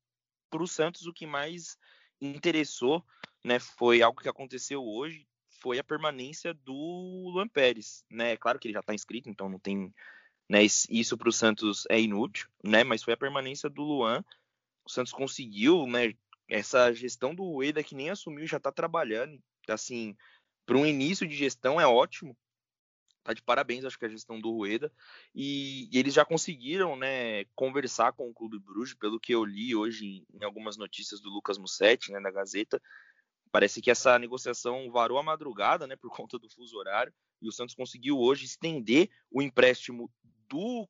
[0.50, 1.78] pro Santos o que mais
[2.22, 3.04] interessou,
[3.44, 5.28] né, foi algo que aconteceu hoje,
[5.62, 8.38] foi a permanência do Luan Pérez, né?
[8.38, 9.94] Claro que ele já tá inscrito, então não tem,
[10.52, 12.84] né, isso pro Santos é inútil, né?
[12.84, 14.22] Mas foi a permanência do Luan.
[14.84, 16.14] O Santos conseguiu, né,
[16.50, 20.14] essa gestão do Ueda que nem assumiu já está trabalhando, assim,
[20.66, 22.36] para um início de gestão é ótimo.
[23.24, 24.92] Tá de parabéns, acho que a gestão do Rueda.
[25.34, 29.74] E, e, eles já conseguiram, né, conversar com o Clube Bruges, pelo que eu li
[29.74, 32.82] hoje em, em algumas notícias do Lucas Mussetti, né, na Gazeta.
[33.54, 37.54] Parece que essa negociação varou a madrugada, né, por conta do fuso horário, e o
[37.54, 40.12] Santos conseguiu hoje estender o empréstimo
[40.52, 40.88] do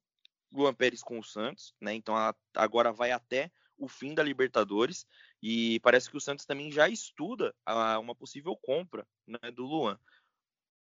[0.52, 1.93] Luan Pérez com o Santos, né?
[1.93, 5.06] Então a, agora vai até o fim da Libertadores
[5.41, 10.00] e parece que o Santos também já estuda a, uma possível compra né, do Luan.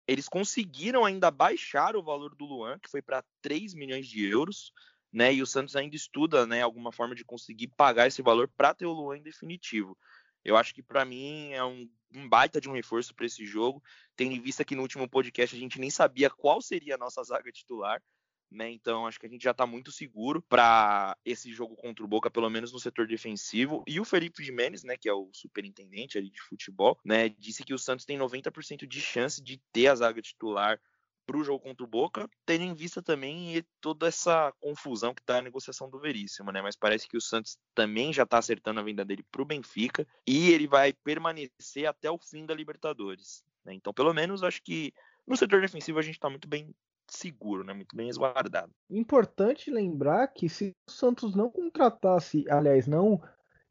[0.07, 4.71] Eles conseguiram ainda baixar o valor do Luan, que foi para 3 milhões de euros,
[5.11, 5.33] né?
[5.33, 8.85] E o Santos ainda estuda né, alguma forma de conseguir pagar esse valor para ter
[8.85, 9.97] o Luan em definitivo.
[10.45, 13.83] Eu acho que para mim é um, um, baita de um reforço para esse jogo,
[14.15, 17.21] tendo em vista que no último podcast a gente nem sabia qual seria a nossa
[17.23, 18.01] zaga titular.
[18.49, 18.71] Né?
[18.71, 22.31] Então acho que a gente já está muito seguro para esse jogo contra o Boca,
[22.31, 23.83] pelo menos no setor defensivo.
[23.85, 27.73] E o Felipe Jimenez, né, que é o superintendente ali de futebol, né, disse que
[27.73, 30.79] o Santos tem 90% de chance de ter a zaga titular
[31.27, 35.39] para o jogo contra o Boca, tendo em vista também toda essa confusão que está
[35.39, 36.61] a negociação do Veríssimo, né?
[36.61, 40.07] Mas parece que o Santos também já está acertando a venda dele para o Benfica
[40.25, 43.43] e ele vai permanecer até o fim da Libertadores.
[43.65, 43.73] Né?
[43.73, 44.93] Então, pelo menos, acho que
[45.27, 46.73] no setor defensivo a gente está muito bem
[47.09, 47.73] seguro, né?
[47.73, 48.71] Muito bem resguardado.
[48.89, 53.21] Importante lembrar que se o Santos não contratasse, aliás, não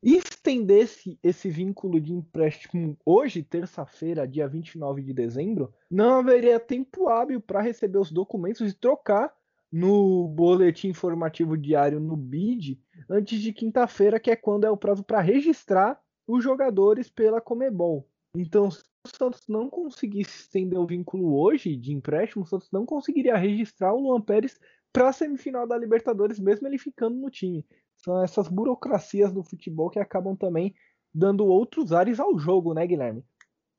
[0.02, 7.40] estendesse esse vínculo de empréstimo hoje, terça-feira, dia 29 de dezembro, não haveria tempo hábil
[7.40, 9.32] para receber os documentos e trocar
[9.72, 15.02] no boletim informativo diário no BID antes de quinta-feira, que é quando é o prazo
[15.02, 18.08] para registrar os jogadores pela Comebol.
[18.36, 18.68] Então,
[19.06, 24.00] Santos não conseguisse estender o vínculo hoje de empréstimo, o Santos não conseguiria registrar o
[24.00, 24.58] Luan Pérez
[24.92, 27.66] para a semifinal da Libertadores, mesmo ele ficando no time.
[27.96, 30.74] São essas burocracias do futebol que acabam também
[31.12, 33.24] dando outros ares ao jogo, né, Guilherme?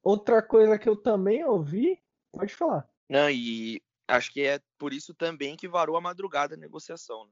[0.04, 2.00] Outra coisa que eu também ouvi,
[2.32, 2.88] pode falar.
[3.10, 7.26] Não, e acho que é por isso também que varou a madrugada a negociação.
[7.26, 7.32] Né?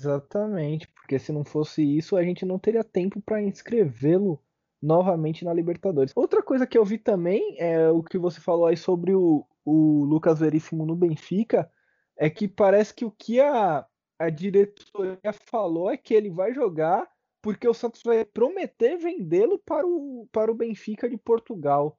[0.00, 4.42] Exatamente, porque se não fosse isso, a gente não teria tempo para inscrevê-lo
[4.80, 6.12] novamente na Libertadores.
[6.14, 10.04] Outra coisa que eu vi também é o que você falou aí sobre o, o
[10.04, 11.70] Lucas Veríssimo no Benfica,
[12.16, 13.86] é que parece que o que a,
[14.18, 17.08] a diretoria falou é que ele vai jogar
[17.40, 21.98] porque o Santos vai prometer vendê-lo para o, para o Benfica de Portugal.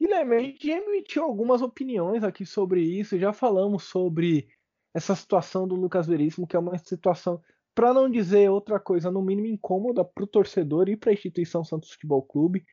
[0.00, 4.48] Guilherme, a gente emitiu algumas opiniões aqui sobre isso, já falamos sobre
[4.94, 7.40] essa situação do Lucas Veríssimo, que é uma situação,
[7.78, 11.62] para não dizer outra coisa, no mínimo incômoda para o torcedor e para a instituição
[11.62, 12.66] Santos Futebol Clube.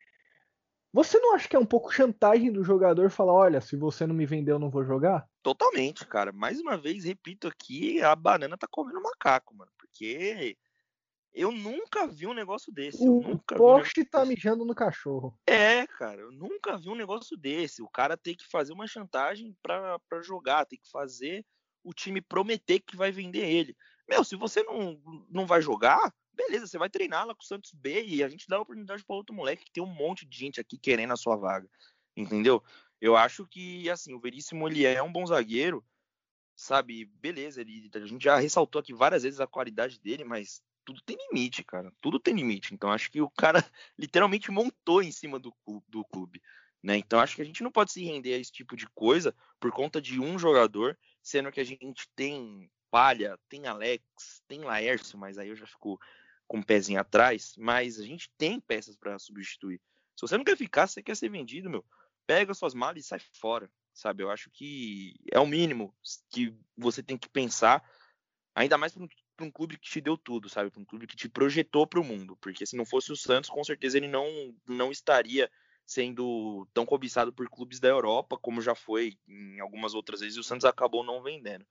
[0.92, 4.16] Você não acha que é um pouco chantagem do jogador falar, olha, se você não
[4.16, 5.30] me vender, eu não vou jogar?
[5.44, 6.32] Totalmente, cara.
[6.32, 9.70] Mais uma vez, repito aqui, a banana tá comendo macaco, mano.
[9.78, 10.58] Porque
[11.32, 13.08] eu nunca vi um negócio desse.
[13.08, 14.30] O nunca Porsche um tá desse.
[14.32, 15.38] mijando no cachorro.
[15.46, 17.84] É, cara, eu nunca vi um negócio desse.
[17.84, 21.46] O cara tem que fazer uma chantagem pra, pra jogar, tem que fazer
[21.84, 23.78] o time prometer que vai vender ele.
[24.08, 27.72] Meu, se você não, não vai jogar, beleza, você vai treinar lá com o Santos
[27.74, 30.38] B e a gente dá a oportunidade para outro moleque que tem um monte de
[30.38, 31.70] gente aqui querendo a sua vaga,
[32.16, 32.64] entendeu?
[33.02, 35.84] Eu acho que, assim, o Veríssimo, ele é um bom zagueiro,
[36.56, 37.06] sabe?
[37.06, 41.18] Beleza, ele, a gente já ressaltou aqui várias vezes a qualidade dele, mas tudo tem
[41.28, 41.92] limite, cara.
[42.00, 42.74] Tudo tem limite.
[42.74, 43.60] Então acho que o cara
[43.98, 45.54] literalmente montou em cima do,
[45.88, 46.42] do clube.
[46.82, 46.98] Né?
[46.98, 49.72] Então acho que a gente não pode se render a esse tipo de coisa por
[49.72, 55.38] conta de um jogador, sendo que a gente tem Palha, tem Alex, tem Laércio, mas
[55.38, 56.00] aí eu já fico
[56.48, 59.82] com o um pezinho atrás, mas a gente tem peças para substituir.
[60.16, 61.84] Se você não quer ficar, você quer ser vendido, meu,
[62.26, 64.24] pega suas malas e sai fora, sabe?
[64.24, 65.94] Eu acho que é o mínimo
[66.30, 67.84] que você tem que pensar,
[68.54, 69.08] ainda mais para um,
[69.42, 70.70] um, clube que te deu tudo, sabe?
[70.70, 73.50] Para um clube que te projetou para o mundo, porque se não fosse o Santos,
[73.50, 75.52] com certeza ele não, não estaria
[75.86, 80.40] sendo tão cobiçado por clubes da Europa, como já foi em algumas outras vezes, e
[80.40, 81.66] o Santos acabou não vendendo.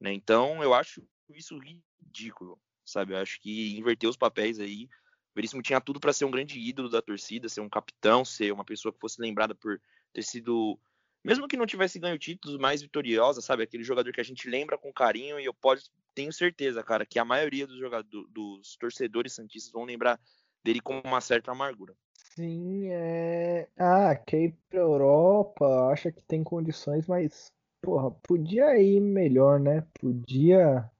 [0.00, 0.12] Né?
[0.12, 2.60] Então, eu acho isso ridículo
[2.90, 3.14] sabe?
[3.14, 4.84] Eu acho que inverter os papéis aí.
[4.84, 8.52] O Veríssimo tinha tudo para ser um grande ídolo da torcida, ser um capitão, ser
[8.52, 9.80] uma pessoa que fosse lembrada por
[10.12, 10.78] ter sido,
[11.24, 13.62] mesmo que não tivesse ganho títulos, mais vitoriosa, sabe?
[13.62, 15.84] Aquele jogador que a gente lembra com carinho e eu pode,
[16.14, 17.78] tenho certeza, cara, que a maioria dos
[18.28, 20.18] dos torcedores santistas vão lembrar
[20.64, 21.94] dele com uma certa amargura.
[22.34, 23.68] Sim, é.
[23.78, 29.86] Ah, quer ir Europa, acha que tem condições, mas, porra, podia ir melhor, né?
[30.00, 30.90] Podia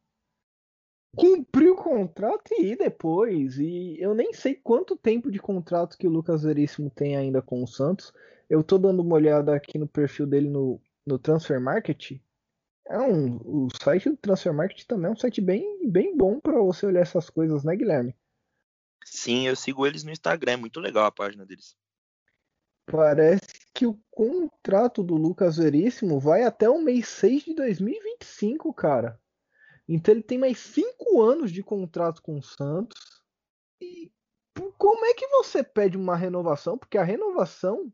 [1.17, 3.59] cumprir o contrato e ir depois.
[3.59, 7.63] E eu nem sei quanto tempo de contrato que o Lucas Veríssimo tem ainda com
[7.63, 8.13] o Santos.
[8.49, 12.21] Eu tô dando uma olhada aqui no perfil dele no, no Transfer Market.
[12.87, 16.61] É um, o site do Transfer Market também é um site bem, bem bom para
[16.61, 18.17] você olhar essas coisas, né, Guilherme?
[19.05, 21.77] Sim, eu sigo eles no Instagram, é muito legal a página deles.
[22.87, 29.19] Parece que o contrato do Lucas Veríssimo vai até o mês 6 de 2025, cara.
[29.89, 33.23] Então ele tem mais cinco anos de contrato com o Santos.
[33.81, 34.13] E
[34.77, 36.77] como é que você pede uma renovação?
[36.77, 37.91] Porque a renovação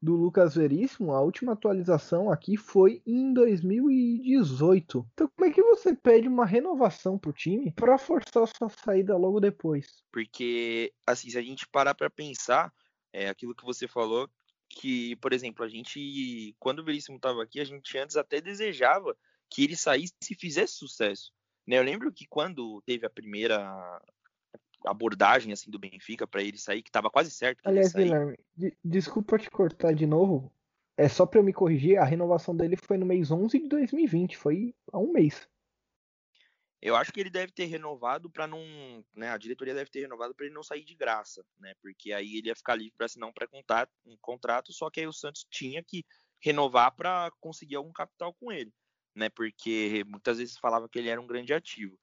[0.00, 5.06] do Lucas Veríssimo, a última atualização aqui foi em 2018.
[5.12, 9.38] Então como é que você pede uma renovação pro time para forçar sua saída logo
[9.38, 10.02] depois?
[10.10, 12.72] Porque assim, se a gente parar para pensar,
[13.12, 14.26] é aquilo que você falou
[14.70, 19.16] que, por exemplo, a gente quando o Veríssimo estava aqui, a gente antes até desejava
[19.50, 21.32] que ele saísse e fizesse sucesso.
[21.66, 21.76] Né?
[21.76, 24.00] Eu lembro que quando teve a primeira
[24.86, 27.60] abordagem assim do Benfica para ele sair, que estava quase certo.
[27.64, 30.52] Aliás, Guilherme, de, desculpa te cortar de novo.
[30.96, 34.36] É só para eu me corrigir, a renovação dele foi no mês 11 de 2020,
[34.36, 35.48] foi há um mês.
[36.82, 40.34] Eu acho que ele deve ter renovado para não, né, a diretoria deve ter renovado
[40.34, 41.74] para ele não sair de graça, né?
[41.82, 45.06] Porque aí ele ia ficar livre para assinar um pré-contrato, um contrato, só que aí
[45.06, 46.04] o Santos tinha que
[46.42, 48.72] renovar para conseguir algum capital com ele,
[49.14, 49.28] né?
[49.28, 51.98] Porque muitas vezes falava que ele era um grande ativo,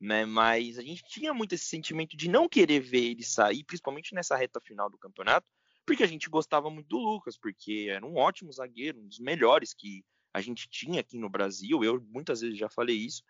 [0.00, 0.24] né?
[0.24, 4.36] Mas a gente tinha muito esse sentimento de não querer ver ele sair, principalmente nessa
[4.36, 5.46] reta final do campeonato,
[5.84, 9.74] porque a gente gostava muito do Lucas, porque era um ótimo zagueiro, um dos melhores
[9.74, 11.82] que a gente tinha aqui no Brasil.
[11.82, 13.24] Eu muitas vezes já falei isso.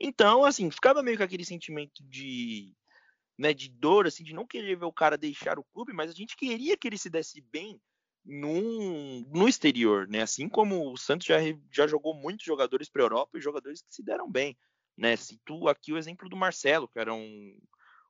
[0.00, 2.74] Então, assim, ficava meio com aquele sentimento de,
[3.38, 6.14] né, de dor, assim, de não querer ver o cara deixar o clube, mas a
[6.14, 7.80] gente queria que ele se desse bem
[8.24, 10.22] no, no exterior, né?
[10.22, 11.36] Assim como o Santos já,
[11.70, 14.56] já jogou muitos jogadores para a Europa e jogadores que se deram bem,
[14.96, 15.16] né?
[15.16, 17.58] Cito aqui o exemplo do Marcelo, que era um,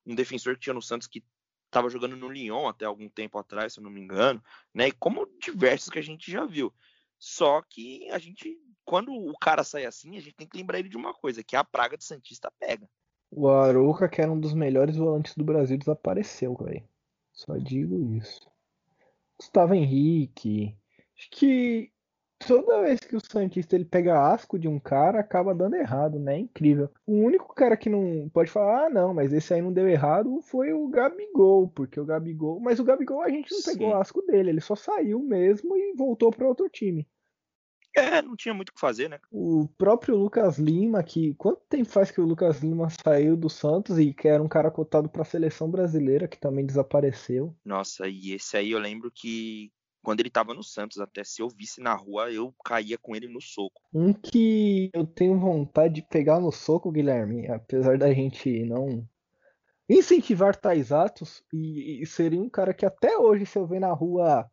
[0.07, 1.23] um defensor que tinha no Santos que
[1.67, 4.43] estava jogando no Lyon até algum tempo atrás, se eu não me engano,
[4.75, 4.89] né?
[4.89, 6.73] E como diversos que a gente já viu.
[7.19, 10.89] Só que a gente quando o cara sai assim, a gente tem que lembrar ele
[10.89, 12.89] de uma coisa, que a praga de Santista pega.
[13.31, 16.89] O Arouca, que era um dos melhores volantes do Brasil, desapareceu, velho.
[17.33, 18.49] Só digo isso.
[19.37, 20.75] Gustavo Henrique.
[21.19, 21.91] Acho que
[22.39, 26.37] toda vez que o Santista ele pega asco de um cara, acaba dando errado, né?
[26.37, 26.89] É incrível.
[27.05, 30.41] O único cara que não pode falar, ah, não, mas esse aí não deu errado
[30.43, 32.61] foi o Gabigol, porque o Gabigol.
[32.61, 33.73] Mas o Gabigol a gente não Sim.
[33.73, 37.07] pegou asco dele, ele só saiu mesmo e voltou para outro time.
[37.97, 39.19] É, não tinha muito o que fazer, né?
[39.33, 43.99] O próprio Lucas Lima, que quanto tempo faz que o Lucas Lima saiu do Santos
[43.99, 47.57] e que era um cara cotado para a seleção brasileira, que também desapareceu?
[47.65, 49.73] Nossa, e esse aí eu lembro que
[50.03, 53.27] quando ele tava no Santos, até se eu visse na rua, eu caía com ele
[53.27, 53.81] no soco.
[53.93, 59.09] Um que eu tenho vontade de pegar no soco, Guilherme, apesar da gente não
[59.89, 63.93] incentivar tais atos, e, e seria um cara que até hoje, se eu ver na
[63.93, 64.49] rua,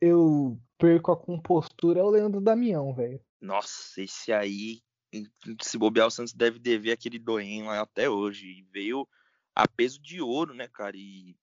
[0.00, 3.20] eu perco a compostura é o Leandro Damião, velho.
[3.40, 4.80] Nossa, esse aí,
[5.60, 8.48] se bobear, o Santos deve dever aquele doen lá até hoje.
[8.48, 9.06] E veio
[9.54, 10.96] a peso de ouro, né, cara?
[10.96, 11.36] E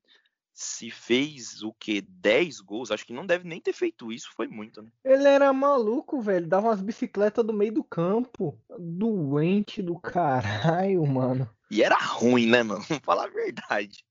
[0.54, 4.50] se fez o que 10 gols, acho que não deve nem ter feito isso, foi
[4.50, 4.92] muito, né?
[5.06, 11.50] Ele era maluco, velho, dava umas bicicletas do meio do campo, doente do caralho, mano.
[11.72, 12.84] E era ruim, né, mano?
[12.90, 14.04] Vamos falar a verdade.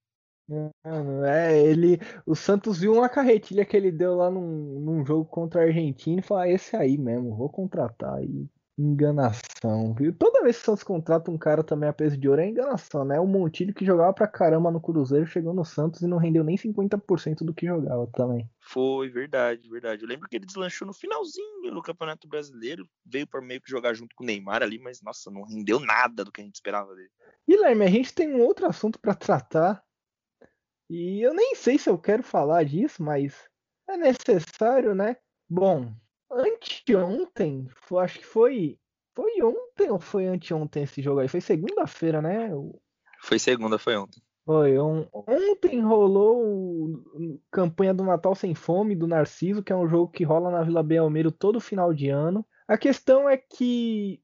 [1.26, 5.60] É, ele, o Santos viu uma carretilha que ele deu lá num, num jogo contra
[5.60, 8.22] a Argentina e falou: ah, esse aí mesmo, vou contratar.
[8.22, 10.14] E enganação, viu?
[10.14, 13.04] Toda vez que o Santos contrata um cara também a peso de ouro é enganação,
[13.04, 13.18] né?
[13.18, 16.56] O Montilho que jogava pra caramba no Cruzeiro chegou no Santos e não rendeu nem
[16.56, 18.48] 50% do que jogava também.
[18.60, 20.02] Foi, verdade, verdade.
[20.02, 23.94] Eu lembro que ele deslanchou no finalzinho no Campeonato Brasileiro, veio para meio que jogar
[23.94, 26.94] junto com o Neymar ali, mas nossa, não rendeu nada do que a gente esperava
[26.94, 27.10] dele.
[27.48, 29.82] Guilherme, a gente tem um outro assunto para tratar
[30.88, 33.48] e eu nem sei se eu quero falar disso, mas
[33.88, 35.16] é necessário, né?
[35.48, 35.92] Bom,
[36.30, 37.68] anteontem,
[37.98, 38.78] acho que foi.
[39.14, 41.28] Foi ontem ou foi anteontem esse jogo aí?
[41.28, 42.50] Foi segunda-feira, né?
[43.20, 44.22] Foi segunda, foi ontem.
[44.48, 44.78] Foi.
[44.78, 47.20] ontem rolou a
[47.50, 50.82] campanha do Natal Sem Fome, do Narciso, que é um jogo que rola na Vila
[50.82, 52.46] Belmiro todo final de ano.
[52.66, 54.22] A questão é que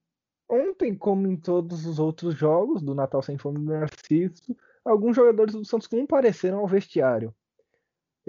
[0.48, 5.54] ontem, como em todos os outros jogos do Natal Sem Fome do Narciso, alguns jogadores
[5.54, 7.34] do Santos compareceram ao vestiário.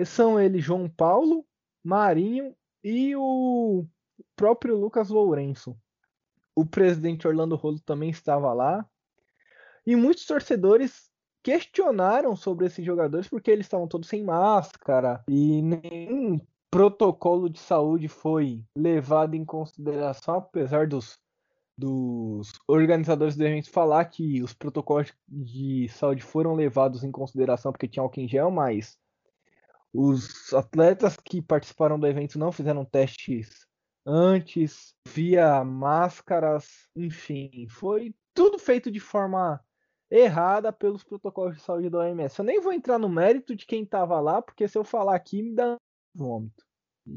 [0.05, 1.45] São eles João Paulo,
[1.83, 3.85] Marinho e o
[4.35, 5.75] próprio Lucas Lourenço.
[6.55, 8.85] O presidente Orlando Rolo também estava lá.
[9.85, 11.09] E muitos torcedores
[11.43, 16.39] questionaram sobre esses jogadores porque eles estavam todos sem máscara e nenhum
[16.71, 21.19] protocolo de saúde foi levado em consideração, apesar dos
[21.77, 27.87] dos organizadores do evento falar que os protocolos de saúde foram levados em consideração porque
[27.87, 28.97] tinha álcool em gel, mas
[29.93, 33.65] os atletas que participaram do evento não fizeram testes
[34.05, 39.59] antes, via máscaras, enfim, foi tudo feito de forma
[40.09, 42.37] errada pelos protocolos de saúde da OMS.
[42.37, 45.41] Eu nem vou entrar no mérito de quem estava lá, porque se eu falar aqui
[45.41, 45.77] me dá
[46.13, 46.63] vômito.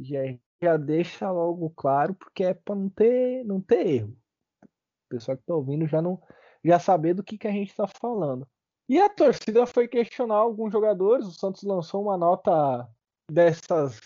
[0.01, 0.21] Já,
[0.63, 4.18] já deixa logo claro, porque é para não ter, não ter erro
[5.09, 6.21] pessoal que está ouvindo já não
[6.65, 8.47] já saber do que, que a gente está falando.
[8.89, 11.27] E a torcida foi questionar alguns jogadores.
[11.27, 12.89] O Santos lançou uma nota
[13.31, 14.01] dessas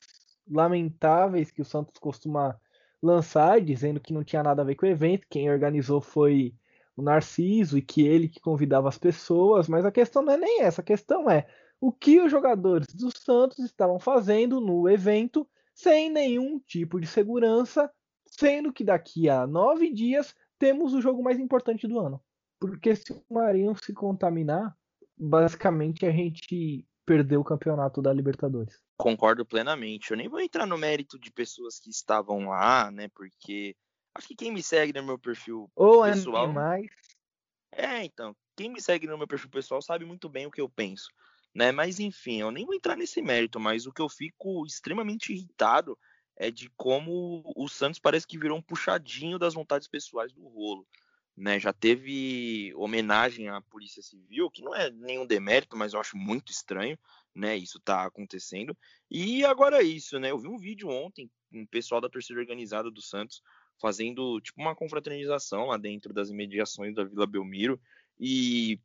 [0.50, 2.58] lamentáveis que o Santos costuma
[3.00, 5.26] lançar, dizendo que não tinha nada a ver com o evento.
[5.30, 6.54] Quem organizou foi
[6.96, 9.68] o Narciso e que ele que convidava as pessoas.
[9.68, 10.80] Mas a questão não é nem essa.
[10.80, 11.46] A questão é
[11.80, 17.90] o que os jogadores do Santos estavam fazendo no evento sem nenhum tipo de segurança,
[18.26, 22.22] sendo que daqui a nove dias temos o jogo mais importante do ano.
[22.60, 24.72] Porque se o Marinho se contaminar,
[25.18, 28.80] basicamente a gente perdeu o campeonato da Libertadores.
[28.96, 30.12] Concordo plenamente.
[30.12, 33.08] Eu nem vou entrar no mérito de pessoas que estavam lá, né?
[33.08, 33.74] Porque
[34.14, 36.44] acho que quem me segue no meu perfil Ou pessoal.
[36.44, 36.86] Animais.
[37.72, 38.32] É, então.
[38.56, 41.08] Quem me segue no meu perfil pessoal sabe muito bem o que eu penso.
[41.52, 41.72] Né?
[41.72, 45.98] Mas enfim, eu nem vou entrar nesse mérito, mas o que eu fico extremamente irritado
[46.36, 50.86] é de como o Santos parece que virou um puxadinho das vontades pessoais do rolo.
[51.34, 56.14] Né, já teve homenagem à Polícia Civil, que não é nenhum demérito, mas eu acho
[56.14, 56.98] muito estranho,
[57.34, 57.56] né?
[57.56, 58.76] Isso tá acontecendo.
[59.10, 60.30] E agora é isso, né?
[60.30, 63.42] Eu vi um vídeo ontem, um pessoal da torcida organizada do Santos
[63.80, 67.80] fazendo tipo uma confraternização lá dentro das imediações da Vila Belmiro.
[68.18, 68.78] E,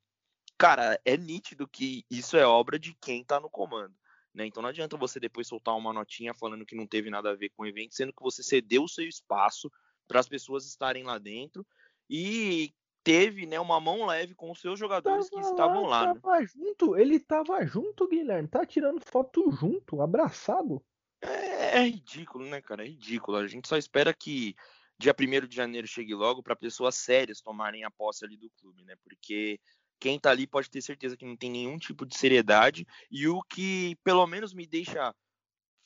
[0.58, 3.93] cara, é nítido que isso é obra de quem tá no comando.
[4.38, 4.46] Né?
[4.46, 7.50] Então não adianta você depois soltar uma notinha falando que não teve nada a ver
[7.50, 9.72] com o evento, sendo que você cedeu o seu espaço
[10.08, 11.66] para as pessoas estarem lá dentro
[12.08, 12.72] e
[13.04, 16.02] teve né, uma mão leve com os seus jogadores tava que estavam lá.
[16.04, 16.20] lá né?
[16.22, 18.48] tava junto, ele tava junto, Guilherme.
[18.48, 20.86] Tá tirando foto junto, abraçado.
[21.20, 22.86] É, é ridículo, né, cara?
[22.86, 23.38] É ridículo.
[23.38, 24.56] A gente só espera que
[25.00, 28.84] dia 1 de janeiro chegue logo para pessoas sérias tomarem a posse ali do clube,
[28.84, 28.96] né?
[29.04, 29.60] Porque
[30.00, 33.41] quem tá ali pode ter certeza que não tem nenhum tipo de seriedade e o
[33.43, 35.14] que pelo menos me deixa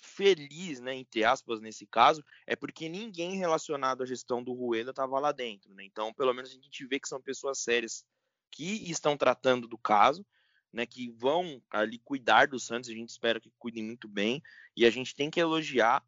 [0.02, 5.20] feliz, né, entre aspas, nesse caso, é porque ninguém relacionado à gestão do Rueda estava
[5.20, 5.84] lá dentro, né?
[5.84, 8.04] Então, pelo menos a gente vê que são pessoas sérias
[8.50, 10.26] que estão tratando do caso,
[10.74, 14.42] né, que vão ali cuidar do Santos, a gente espera que cuidem muito bem,
[14.76, 16.04] e a gente tem que elogiar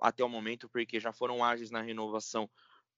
[0.00, 2.50] até o momento, porque já foram ágeis na renovação,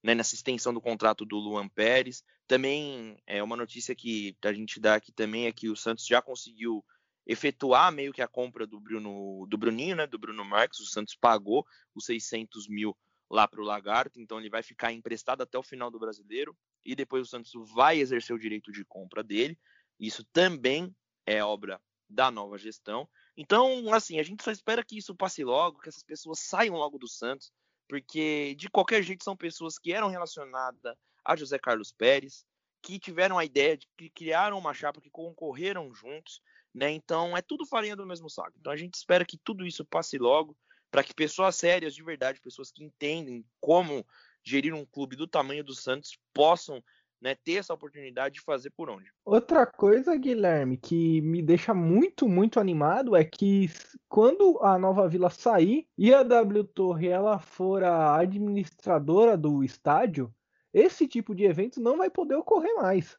[0.03, 2.25] né, nessa extensão do contrato do Luan Pérez.
[2.47, 6.21] Também é uma notícia que a gente dá aqui também é que o Santos já
[6.23, 6.85] conseguiu
[7.27, 10.81] efetuar meio que a compra do Bruno, do Bruninho, né, do Bruno Marques.
[10.81, 12.97] O Santos pagou os 600 mil
[13.31, 16.97] lá para o Lagarto, então ele vai ficar emprestado até o final do Brasileiro e
[16.97, 19.57] depois o Santos vai exercer o direito de compra dele.
[19.99, 20.95] Isso também
[21.25, 23.09] é obra da nova gestão.
[23.37, 26.99] Então, assim, a gente só espera que isso passe logo, que essas pessoas saiam logo
[26.99, 27.53] do Santos,
[27.91, 32.47] porque de qualquer jeito são pessoas que eram relacionadas a José Carlos Pérez,
[32.81, 36.41] que tiveram a ideia de que criaram uma chapa, que concorreram juntos,
[36.73, 36.93] né?
[36.93, 38.53] Então é tudo farinha do mesmo saco.
[38.61, 40.57] Então a gente espera que tudo isso passe logo,
[40.89, 44.07] para que pessoas sérias de verdade, pessoas que entendem como
[44.45, 46.81] gerir um clube do tamanho do Santos, possam
[47.21, 49.13] né, ter essa oportunidade de fazer por onde.
[49.25, 53.69] Outra coisa, Guilherme, que me deixa muito, muito animado é que
[54.09, 60.33] quando a Nova Vila sair e a W Torre ela for a administradora do estádio,
[60.73, 63.19] esse tipo de evento não vai poder ocorrer mais.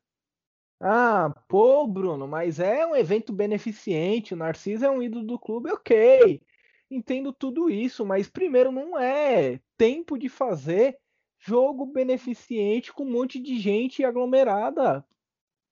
[0.79, 5.71] Ah, pô, Bruno, mas é um evento beneficente, o Narciso é um ídolo do clube,
[5.71, 6.41] ok.
[6.89, 10.97] Entendo tudo isso, mas primeiro não é tempo de fazer
[11.41, 15.05] jogo beneficente com um monte de gente aglomerada.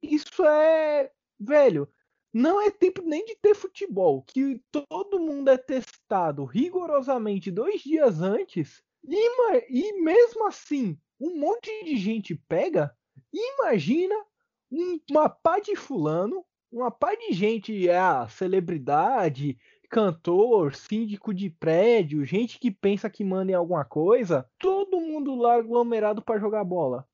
[0.01, 1.87] Isso é, velho,
[2.33, 8.21] não é tempo nem de ter futebol, que todo mundo é testado rigorosamente dois dias
[8.21, 12.95] antes, e, e mesmo assim um monte de gente pega.
[13.31, 14.15] Imagina
[15.09, 19.57] uma pá de fulano, uma pá de gente, a celebridade,
[19.89, 25.55] cantor, síndico de prédio, gente que pensa que manda em alguma coisa, todo mundo lá
[25.55, 27.07] aglomerado para jogar bola.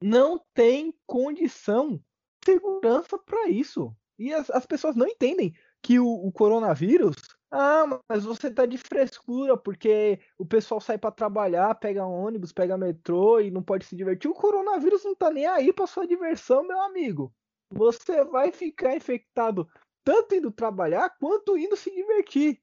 [0.00, 2.00] Não tem condição,
[2.44, 3.94] segurança para isso.
[4.18, 7.16] E as, as, pessoas não entendem que o, o, coronavírus.
[7.50, 12.78] Ah, mas você tá de frescura porque o pessoal sai para trabalhar, pega ônibus, pega
[12.78, 14.30] metrô e não pode se divertir.
[14.30, 17.32] O coronavírus não tá nem aí para sua diversão, meu amigo.
[17.70, 19.68] Você vai ficar infectado
[20.04, 22.60] tanto indo trabalhar quanto indo se divertir.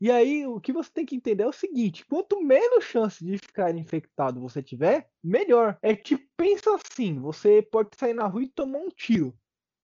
[0.00, 3.38] E aí o que você tem que entender é o seguinte: quanto menos chance de
[3.38, 5.78] ficar infectado você tiver, melhor.
[5.82, 9.34] É tipo, pensa assim: você pode sair na rua e tomar um tiro,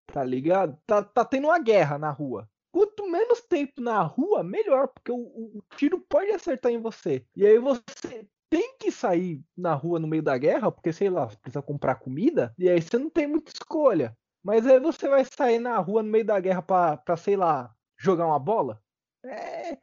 [0.07, 0.77] tá ligado?
[0.85, 2.49] Tá, tá tendo uma guerra na rua.
[2.71, 7.25] Quanto menos tempo na rua, melhor, porque o, o tiro pode acertar em você.
[7.35, 11.27] E aí você tem que sair na rua no meio da guerra, porque sei lá,
[11.27, 14.15] precisa comprar comida, e aí você não tem muita escolha.
[14.43, 18.25] Mas aí você vai sair na rua no meio da guerra pra sei lá, jogar
[18.25, 18.81] uma bola?
[19.23, 19.77] É.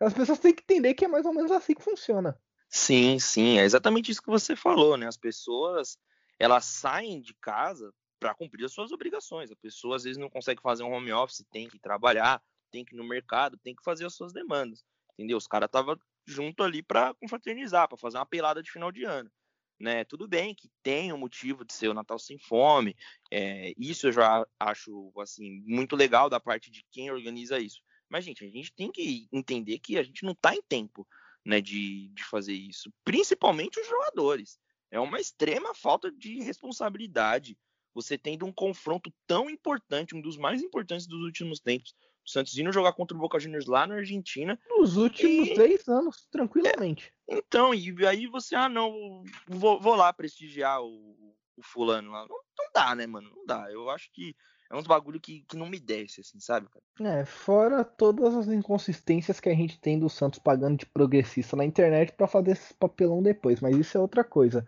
[0.00, 2.38] As pessoas têm que entender que é mais ou menos assim que funciona.
[2.68, 5.06] Sim, sim, é exatamente isso que você falou, né?
[5.06, 5.98] As pessoas,
[6.38, 9.50] elas saem de casa para cumprir as suas obrigações.
[9.50, 12.94] A pessoa às vezes não consegue fazer um home office, tem que trabalhar, tem que
[12.94, 15.36] ir no mercado, tem que fazer as suas demandas, entendeu?
[15.36, 15.96] Os caras estavam
[16.26, 19.30] junto ali para confraternizar, para fazer uma pelada de final de ano
[19.78, 20.04] né?
[20.04, 22.96] Tudo bem que tem um motivo de ser o Natal sem fome,
[23.30, 27.80] é, isso eu já acho assim muito legal da parte de quem organiza isso.
[28.08, 31.06] Mas gente, a gente tem que entender que a gente não está em tempo,
[31.44, 34.58] né, de, de fazer isso, principalmente os jogadores.
[34.90, 37.56] É uma extrema falta de responsabilidade
[37.94, 41.94] você tendo um confronto tão importante, um dos mais importantes dos últimos tempos.
[42.24, 44.58] O Santos indo jogar contra o Boca Juniors lá na Argentina.
[44.68, 45.54] Nos últimos e...
[45.54, 47.12] 10 anos, tranquilamente.
[47.28, 52.26] É, então, e aí você, ah, não, vou, vou lá prestigiar o, o fulano lá.
[52.26, 53.30] Não, não, dá, né, mano?
[53.34, 53.70] Não dá.
[53.70, 54.34] Eu acho que
[54.70, 57.18] é uns bagulho que, que não me desce, assim, sabe, cara?
[57.18, 61.64] É, fora todas as inconsistências que a gente tem do Santos pagando de progressista na
[61.64, 64.66] internet para fazer esse papelão depois, mas isso é outra coisa.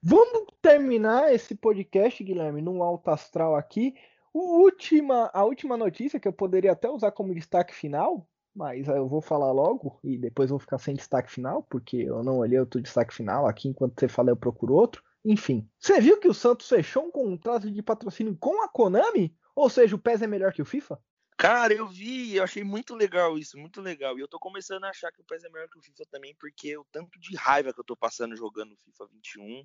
[0.00, 3.94] Vamos terminar esse podcast, Guilherme, num alto astral aqui.
[4.40, 8.24] Última, a última notícia que eu poderia até usar como destaque final,
[8.54, 12.38] mas eu vou falar logo e depois vou ficar sem destaque final, porque eu não
[12.38, 13.66] olhei outro destaque final aqui.
[13.66, 15.02] Enquanto você fala, eu procuro outro.
[15.24, 19.36] Enfim, você viu que o Santos fechou um contrato de patrocínio com a Konami?
[19.56, 21.02] Ou seja, o PES é melhor que o FIFA?
[21.36, 24.16] Cara, eu vi, eu achei muito legal isso, muito legal.
[24.16, 26.36] E eu tô começando a achar que o PES é melhor que o FIFA também,
[26.38, 29.64] porque o tanto de raiva que eu tô passando jogando FIFA 21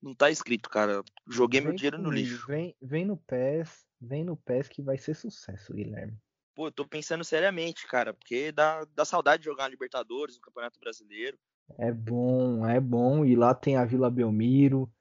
[0.00, 1.02] não tá escrito, cara.
[1.28, 2.46] Joguei vem meu dinheiro no lixo.
[2.46, 6.18] Vem, vem no PES, vem no PES que vai ser sucesso, Guilherme.
[6.54, 10.42] Pô, eu tô pensando seriamente, cara, porque dá, dá saudade de jogar na Libertadores, no
[10.42, 11.38] Campeonato Brasileiro.
[11.78, 13.24] É bom, é bom.
[13.24, 14.92] E lá tem a Vila Belmiro,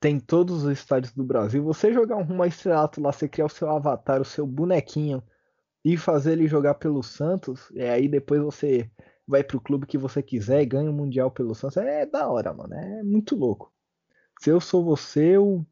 [0.00, 1.62] tem todos os estádios do Brasil.
[1.62, 5.22] Você jogar um rumo estrelato lá, você criar o seu avatar, o seu bonequinho
[5.84, 8.90] e fazer ele jogar pelo Santos, e aí depois você
[9.26, 11.76] vai pro clube que você quiser e ganha o Mundial pelo Santos.
[11.76, 12.74] É da hora, mano.
[12.74, 13.72] É muito louco
[14.38, 15.66] se eu sou você, eu,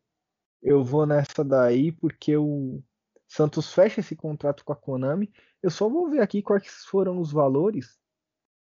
[0.66, 2.82] eu vou nessa daí porque o
[3.28, 5.32] Santos fecha esse contrato com a Konami.
[5.62, 7.96] Eu só vou ver aqui quais foram os valores,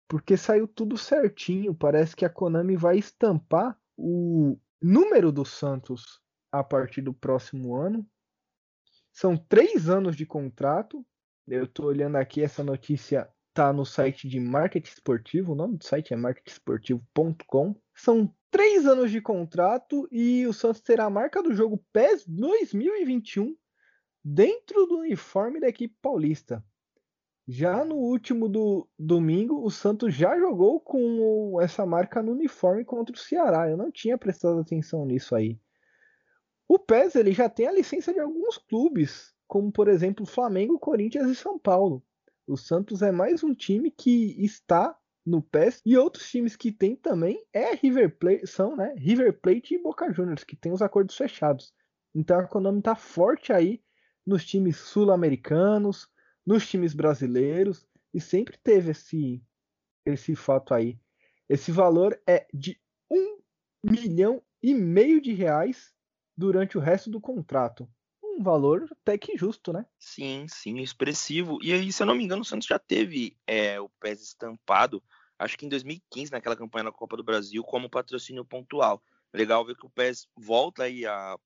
[0.08, 1.76] porque saiu tudo certinho.
[1.76, 6.20] Parece que a Konami vai estampar o número do Santos
[6.52, 8.04] a partir do próximo ano.
[9.12, 11.06] São três anos de contrato.
[11.48, 15.52] Eu estou olhando aqui, essa notícia tá no site de marketing esportivo.
[15.52, 17.80] O nome do site é marketingesportivo.com.
[17.94, 23.58] São três anos de contrato e o Santos terá a marca do jogo PES 2021
[24.24, 26.64] dentro do uniforme da equipe paulista.
[27.48, 33.16] Já no último do domingo, o Santos já jogou com essa marca no uniforme contra
[33.16, 33.68] o Ceará.
[33.68, 35.60] Eu não tinha prestado atenção nisso aí.
[36.68, 41.28] O PES ele já tem a licença de alguns clubes, como por exemplo Flamengo, Corinthians
[41.28, 42.04] e São Paulo.
[42.46, 44.96] O Santos é mais um time que está
[45.26, 45.82] no PES.
[45.86, 48.94] E outros times que tem também é River Plate, são, né?
[48.98, 51.74] River Plate e Boca Juniors, que tem os acordos fechados.
[52.14, 53.82] Então a Konami tá forte aí
[54.26, 56.10] nos times sul-americanos,
[56.46, 59.44] nos times brasileiros, e sempre teve esse,
[60.06, 61.00] esse fato aí.
[61.50, 63.40] Esse valor é de um
[63.84, 65.92] milhão e meio de reais
[66.38, 67.90] durante o resto do contrato
[68.34, 69.86] um valor até que justo, né?
[70.00, 71.60] Sim, sim, expressivo.
[71.62, 75.04] E aí, se eu não me engano, o Santos já teve é, o PES estampado,
[75.38, 79.02] acho que em 2015, naquela campanha da Copa do Brasil, como patrocínio pontual.
[79.34, 81.38] Legal ver que o PES volta aí a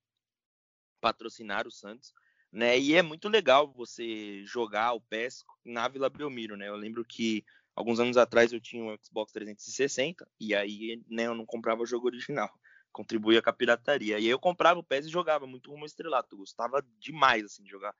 [0.99, 2.13] patrocinar o Santos,
[2.51, 2.77] né?
[2.77, 6.67] E é muito legal você jogar o PES na Vila Belmiro, né?
[6.67, 11.35] Eu lembro que alguns anos atrás eu tinha um Xbox 360 e aí né, eu
[11.35, 12.49] não comprava o jogo original
[12.97, 14.17] contribuía com a pirataria.
[14.17, 16.33] E aí eu comprava o PES e jogava muito Rumo Estrelato.
[16.33, 17.93] Eu gostava demais, assim, de jogar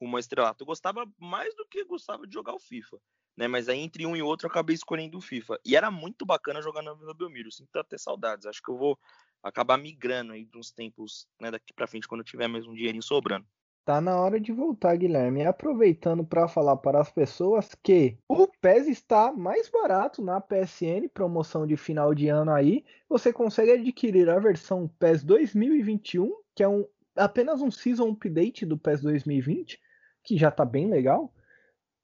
[0.00, 0.64] Rumo Estrelato.
[0.64, 2.98] Eu gostava mais do que gostava de jogar o FIFA.
[3.36, 3.46] Né?
[3.46, 5.60] Mas aí entre um e outro eu acabei escolhendo o FIFA.
[5.64, 7.52] E era muito bacana jogar na Vila Belmiro.
[7.52, 8.44] Sinto até saudades.
[8.44, 8.98] Acho que eu vou
[9.40, 12.74] acabar migrando aí de uns tempos né, daqui para frente quando eu tiver mais um
[12.74, 13.46] dinheirinho sobrando.
[13.84, 15.44] Tá na hora de voltar, Guilherme.
[15.44, 21.66] Aproveitando para falar para as pessoas que o PES está mais barato na PSN, promoção
[21.66, 22.84] de final de ano aí.
[23.08, 28.78] Você consegue adquirir a versão PES 2021, que é um, apenas um season update do
[28.78, 29.80] PES 2020,
[30.22, 31.32] que já tá bem legal,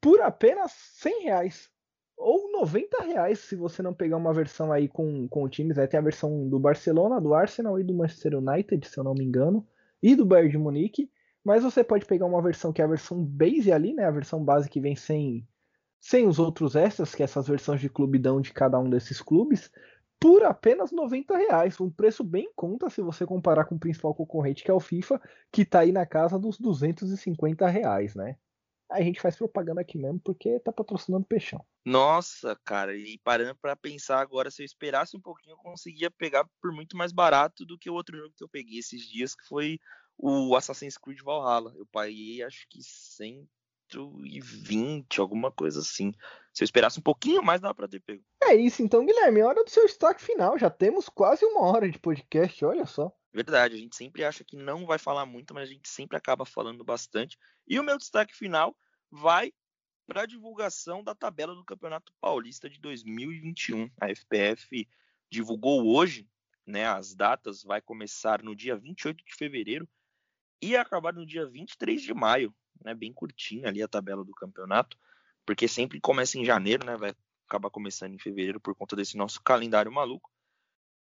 [0.00, 1.70] por apenas 100 reais.
[2.16, 5.78] Ou 90 reais se você não pegar uma versão aí com, com times.
[5.78, 9.12] Aí tem a versão do Barcelona, do Arsenal e do Manchester United, se eu não
[9.12, 9.66] me engano,
[10.02, 11.10] e do Bayern de Munique.
[11.46, 14.04] Mas você pode pegar uma versão que é a versão base ali, né?
[14.04, 15.46] A versão base que vem sem,
[16.00, 19.22] sem os outros extras, que é essas versões de clube dão de cada um desses
[19.22, 19.70] clubes,
[20.18, 21.80] por apenas 90 reais.
[21.80, 24.80] Um preço bem em conta se você comparar com o principal concorrente, que é o
[24.80, 25.22] FIFA,
[25.52, 28.36] que está aí na casa dos 250 reais, né?
[28.90, 31.64] A gente faz propaganda aqui mesmo porque tá patrocinando Peixão.
[31.84, 36.48] Nossa, cara, e parando para pensar agora, se eu esperasse um pouquinho, eu conseguia pegar
[36.60, 39.46] por muito mais barato do que o outro jogo que eu peguei esses dias, que
[39.46, 39.78] foi
[40.18, 41.74] o Assassin's Creed Valhalla.
[41.76, 46.12] Eu paguei acho que 120, alguma coisa assim.
[46.52, 48.22] Se eu esperasse um pouquinho mais, dava pra ter pego.
[48.42, 49.42] É isso então, Guilherme.
[49.42, 50.58] Hora do seu destaque final.
[50.58, 53.12] Já temos quase uma hora de podcast, olha só.
[53.36, 56.46] Verdade, a gente sempre acha que não vai falar muito, mas a gente sempre acaba
[56.46, 57.38] falando bastante.
[57.68, 58.76] E o meu destaque final
[59.10, 59.52] vai
[60.06, 63.90] para a divulgação da tabela do Campeonato Paulista de 2021.
[64.00, 64.88] A FPF
[65.30, 66.28] divulgou hoje,
[66.66, 69.88] né, as datas, vai começar no dia 28 de fevereiro
[70.60, 72.94] ia acabar no dia 23 de maio, né?
[72.94, 74.98] Bem curtinha ali a tabela do campeonato,
[75.44, 76.96] porque sempre começa em janeiro, né?
[76.96, 77.14] Vai
[77.46, 80.30] acabar começando em fevereiro por conta desse nosso calendário maluco.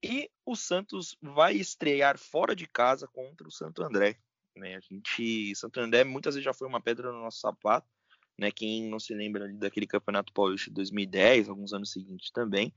[0.05, 4.19] E o Santos vai estrear fora de casa contra o Santo André.
[4.55, 4.77] Né?
[4.77, 7.89] A gente, Santo André muitas vezes já foi uma pedra no nosso sapato,
[8.39, 8.51] né?
[8.51, 12.71] Quem não se lembra daquele Campeonato Paulista de 2010, alguns anos seguintes também.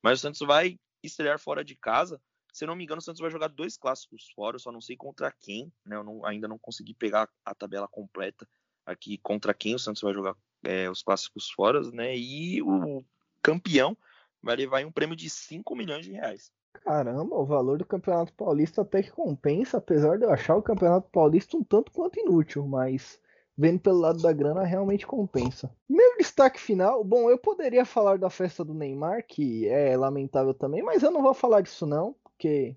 [0.00, 2.22] Mas o Santos vai estrear fora de casa.
[2.52, 4.80] Se eu não me engano, o Santos vai jogar dois clássicos fora, eu só não
[4.80, 5.96] sei contra quem, né?
[5.96, 8.48] Eu não, ainda não consegui pegar a tabela completa
[8.86, 12.16] aqui contra quem o Santos vai jogar é, os clássicos fora, né?
[12.16, 13.04] E o
[13.42, 13.98] campeão
[14.40, 16.52] vai levar um prêmio de 5 milhões de reais.
[16.82, 21.08] Caramba, o valor do Campeonato Paulista até que compensa, apesar de eu achar o Campeonato
[21.10, 23.20] Paulista um tanto quanto inútil, mas
[23.56, 25.70] vendo pelo lado da grana realmente compensa.
[25.88, 30.82] Meu destaque final, bom, eu poderia falar da festa do Neymar, que é lamentável também,
[30.82, 32.76] mas eu não vou falar disso não, porque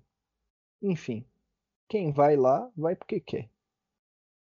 [0.82, 1.24] enfim,
[1.88, 3.48] quem vai lá, vai porque quer.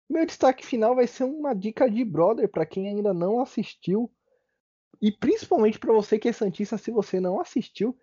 [0.08, 4.10] Meu destaque final vai ser uma dica de brother para quem ainda não assistiu
[5.00, 7.96] e principalmente para você que é santista, se você não assistiu,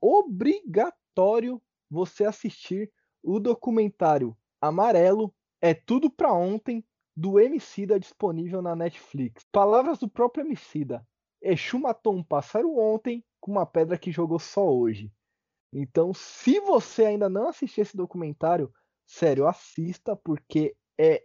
[0.00, 2.92] obrigatório você assistir
[3.22, 6.84] o documentário Amarelo é tudo para ontem
[7.16, 9.44] do Emicida disponível na Netflix.
[9.50, 11.06] Palavras do próprio Emicida.
[11.40, 15.12] Exu matou um pássaro ontem com uma pedra que jogou só hoje.
[15.72, 18.72] Então, se você ainda não assistiu esse documentário,
[19.06, 21.24] sério, assista porque é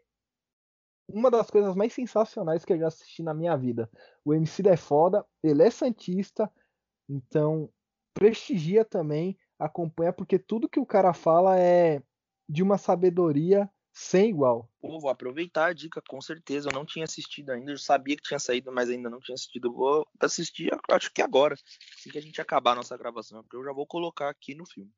[1.07, 3.89] uma das coisas mais sensacionais que eu já assisti na minha vida.
[4.23, 6.51] O MC é foda, ele é santista,
[7.09, 7.69] então
[8.13, 12.01] prestigia também, acompanha, porque tudo que o cara fala é
[12.47, 14.69] de uma sabedoria sem igual.
[14.81, 16.69] Pô, vou aproveitar a dica, com certeza.
[16.69, 19.67] Eu não tinha assistido ainda, eu sabia que tinha saído, mas ainda não tinha assistido.
[19.67, 23.55] Eu vou assistir, acho que agora, assim que a gente acabar a nossa gravação, porque
[23.55, 24.91] eu já vou colocar aqui no filme.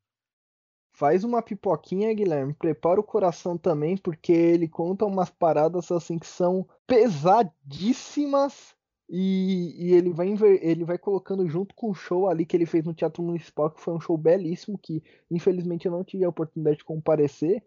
[0.93, 2.53] Faz uma pipoquinha, Guilherme.
[2.53, 8.75] Prepara o coração também, porque ele conta umas paradas assim que são pesadíssimas.
[9.08, 10.30] E, e ele, vai
[10.62, 13.82] ele vai colocando junto com o show ali que ele fez no Teatro Municipal, que
[13.82, 17.64] foi um show belíssimo, que infelizmente eu não tive a oportunidade de comparecer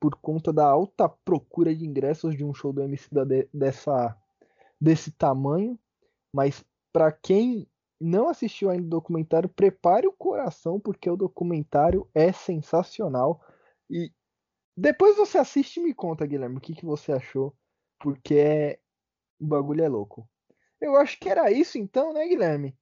[0.00, 3.22] por conta da alta procura de ingressos de um show do MC da,
[3.52, 4.16] dessa,
[4.80, 5.78] desse tamanho.
[6.32, 7.68] Mas para quem
[8.00, 13.44] não assistiu ainda o documentário, prepare o coração, porque o documentário é sensacional.
[13.90, 14.10] E
[14.76, 17.54] depois você assiste e me conta, Guilherme, o que, que você achou,
[17.98, 18.80] porque é...
[19.38, 20.26] o bagulho é louco.
[20.80, 22.76] Eu acho que era isso então, né, Guilherme?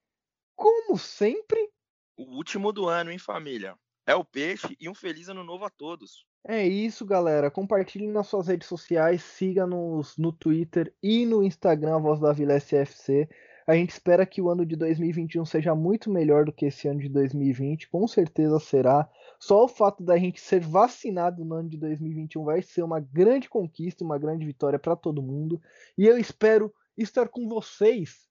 [0.54, 1.68] Como sempre.
[2.16, 3.76] O último do ano, hein, família?
[4.06, 6.26] É o peixe e um feliz ano novo a todos.
[6.46, 7.50] É isso, galera.
[7.50, 12.54] Compartilhe nas suas redes sociais, siga-nos no Twitter e no Instagram, a Voz da Vila
[12.54, 13.28] SFC.
[13.66, 17.00] A gente espera que o ano de 2021 seja muito melhor do que esse ano
[17.00, 19.06] de 2020, com certeza será.
[19.38, 23.46] Só o fato da gente ser vacinado no ano de 2021 vai ser uma grande
[23.46, 25.60] conquista, uma grande vitória para todo mundo.
[25.98, 26.72] E eu espero
[27.02, 28.28] estar com vocês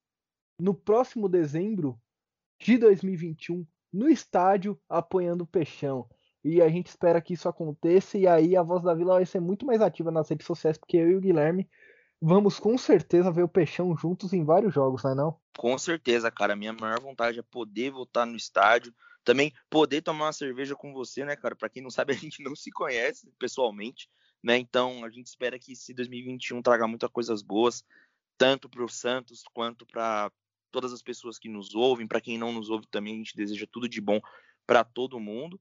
[0.59, 1.99] no próximo dezembro
[2.59, 6.07] de 2021 no estádio apoiando o Peixão.
[6.43, 8.17] E a gente espera que isso aconteça.
[8.17, 10.97] E aí a Voz da Vila vai ser muito mais ativa nas redes sociais, porque
[10.97, 11.67] eu e o Guilherme
[12.21, 15.39] vamos com certeza ver o Peixão juntos em vários jogos, não é não?
[15.57, 16.55] Com certeza, cara.
[16.55, 18.93] Minha maior vontade é poder voltar no estádio.
[19.23, 21.55] Também poder tomar uma cerveja com você, né, cara?
[21.55, 24.09] Para quem não sabe, a gente não se conhece pessoalmente,
[24.43, 24.57] né?
[24.57, 27.83] Então a gente espera que esse 2021 traga muitas coisas boas,
[28.37, 30.31] tanto para o Santos quanto para
[30.71, 32.07] todas as pessoas que nos ouvem.
[32.07, 34.19] Para quem não nos ouve também, a gente deseja tudo de bom
[34.65, 35.59] para todo mundo,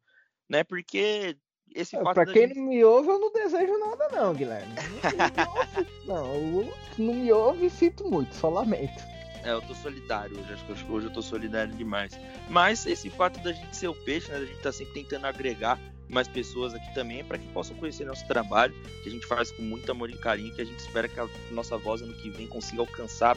[0.48, 0.64] né?
[0.64, 1.36] Porque
[1.74, 2.14] esse é, fato.
[2.14, 2.58] Pra quem gente...
[2.58, 4.74] não me ouve, eu não desejo nada, não, Guilherme.
[6.06, 9.02] Não, não, não me ouve e sinto muito, só lamento.
[9.42, 12.16] É, eu tô solidário hoje, acho que hoje eu tô solidário demais.
[12.48, 15.80] Mas esse fato da gente ser o peixe, né, da gente tá sempre tentando agregar
[16.08, 19.62] mais pessoas aqui também, para que possam conhecer nosso trabalho, que a gente faz com
[19.62, 22.46] muito amor e carinho, que a gente espera que a nossa voz ano que vem
[22.46, 23.36] consiga alcançar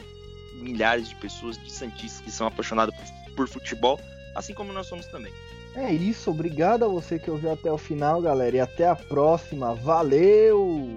[0.54, 2.94] milhares de pessoas de Santistas que são apaixonadas
[3.26, 3.98] por, por futebol,
[4.34, 5.32] assim como nós somos também.
[5.74, 9.74] É isso, obrigado a você que ouviu até o final, galera, e até a próxima.
[9.74, 10.96] Valeu!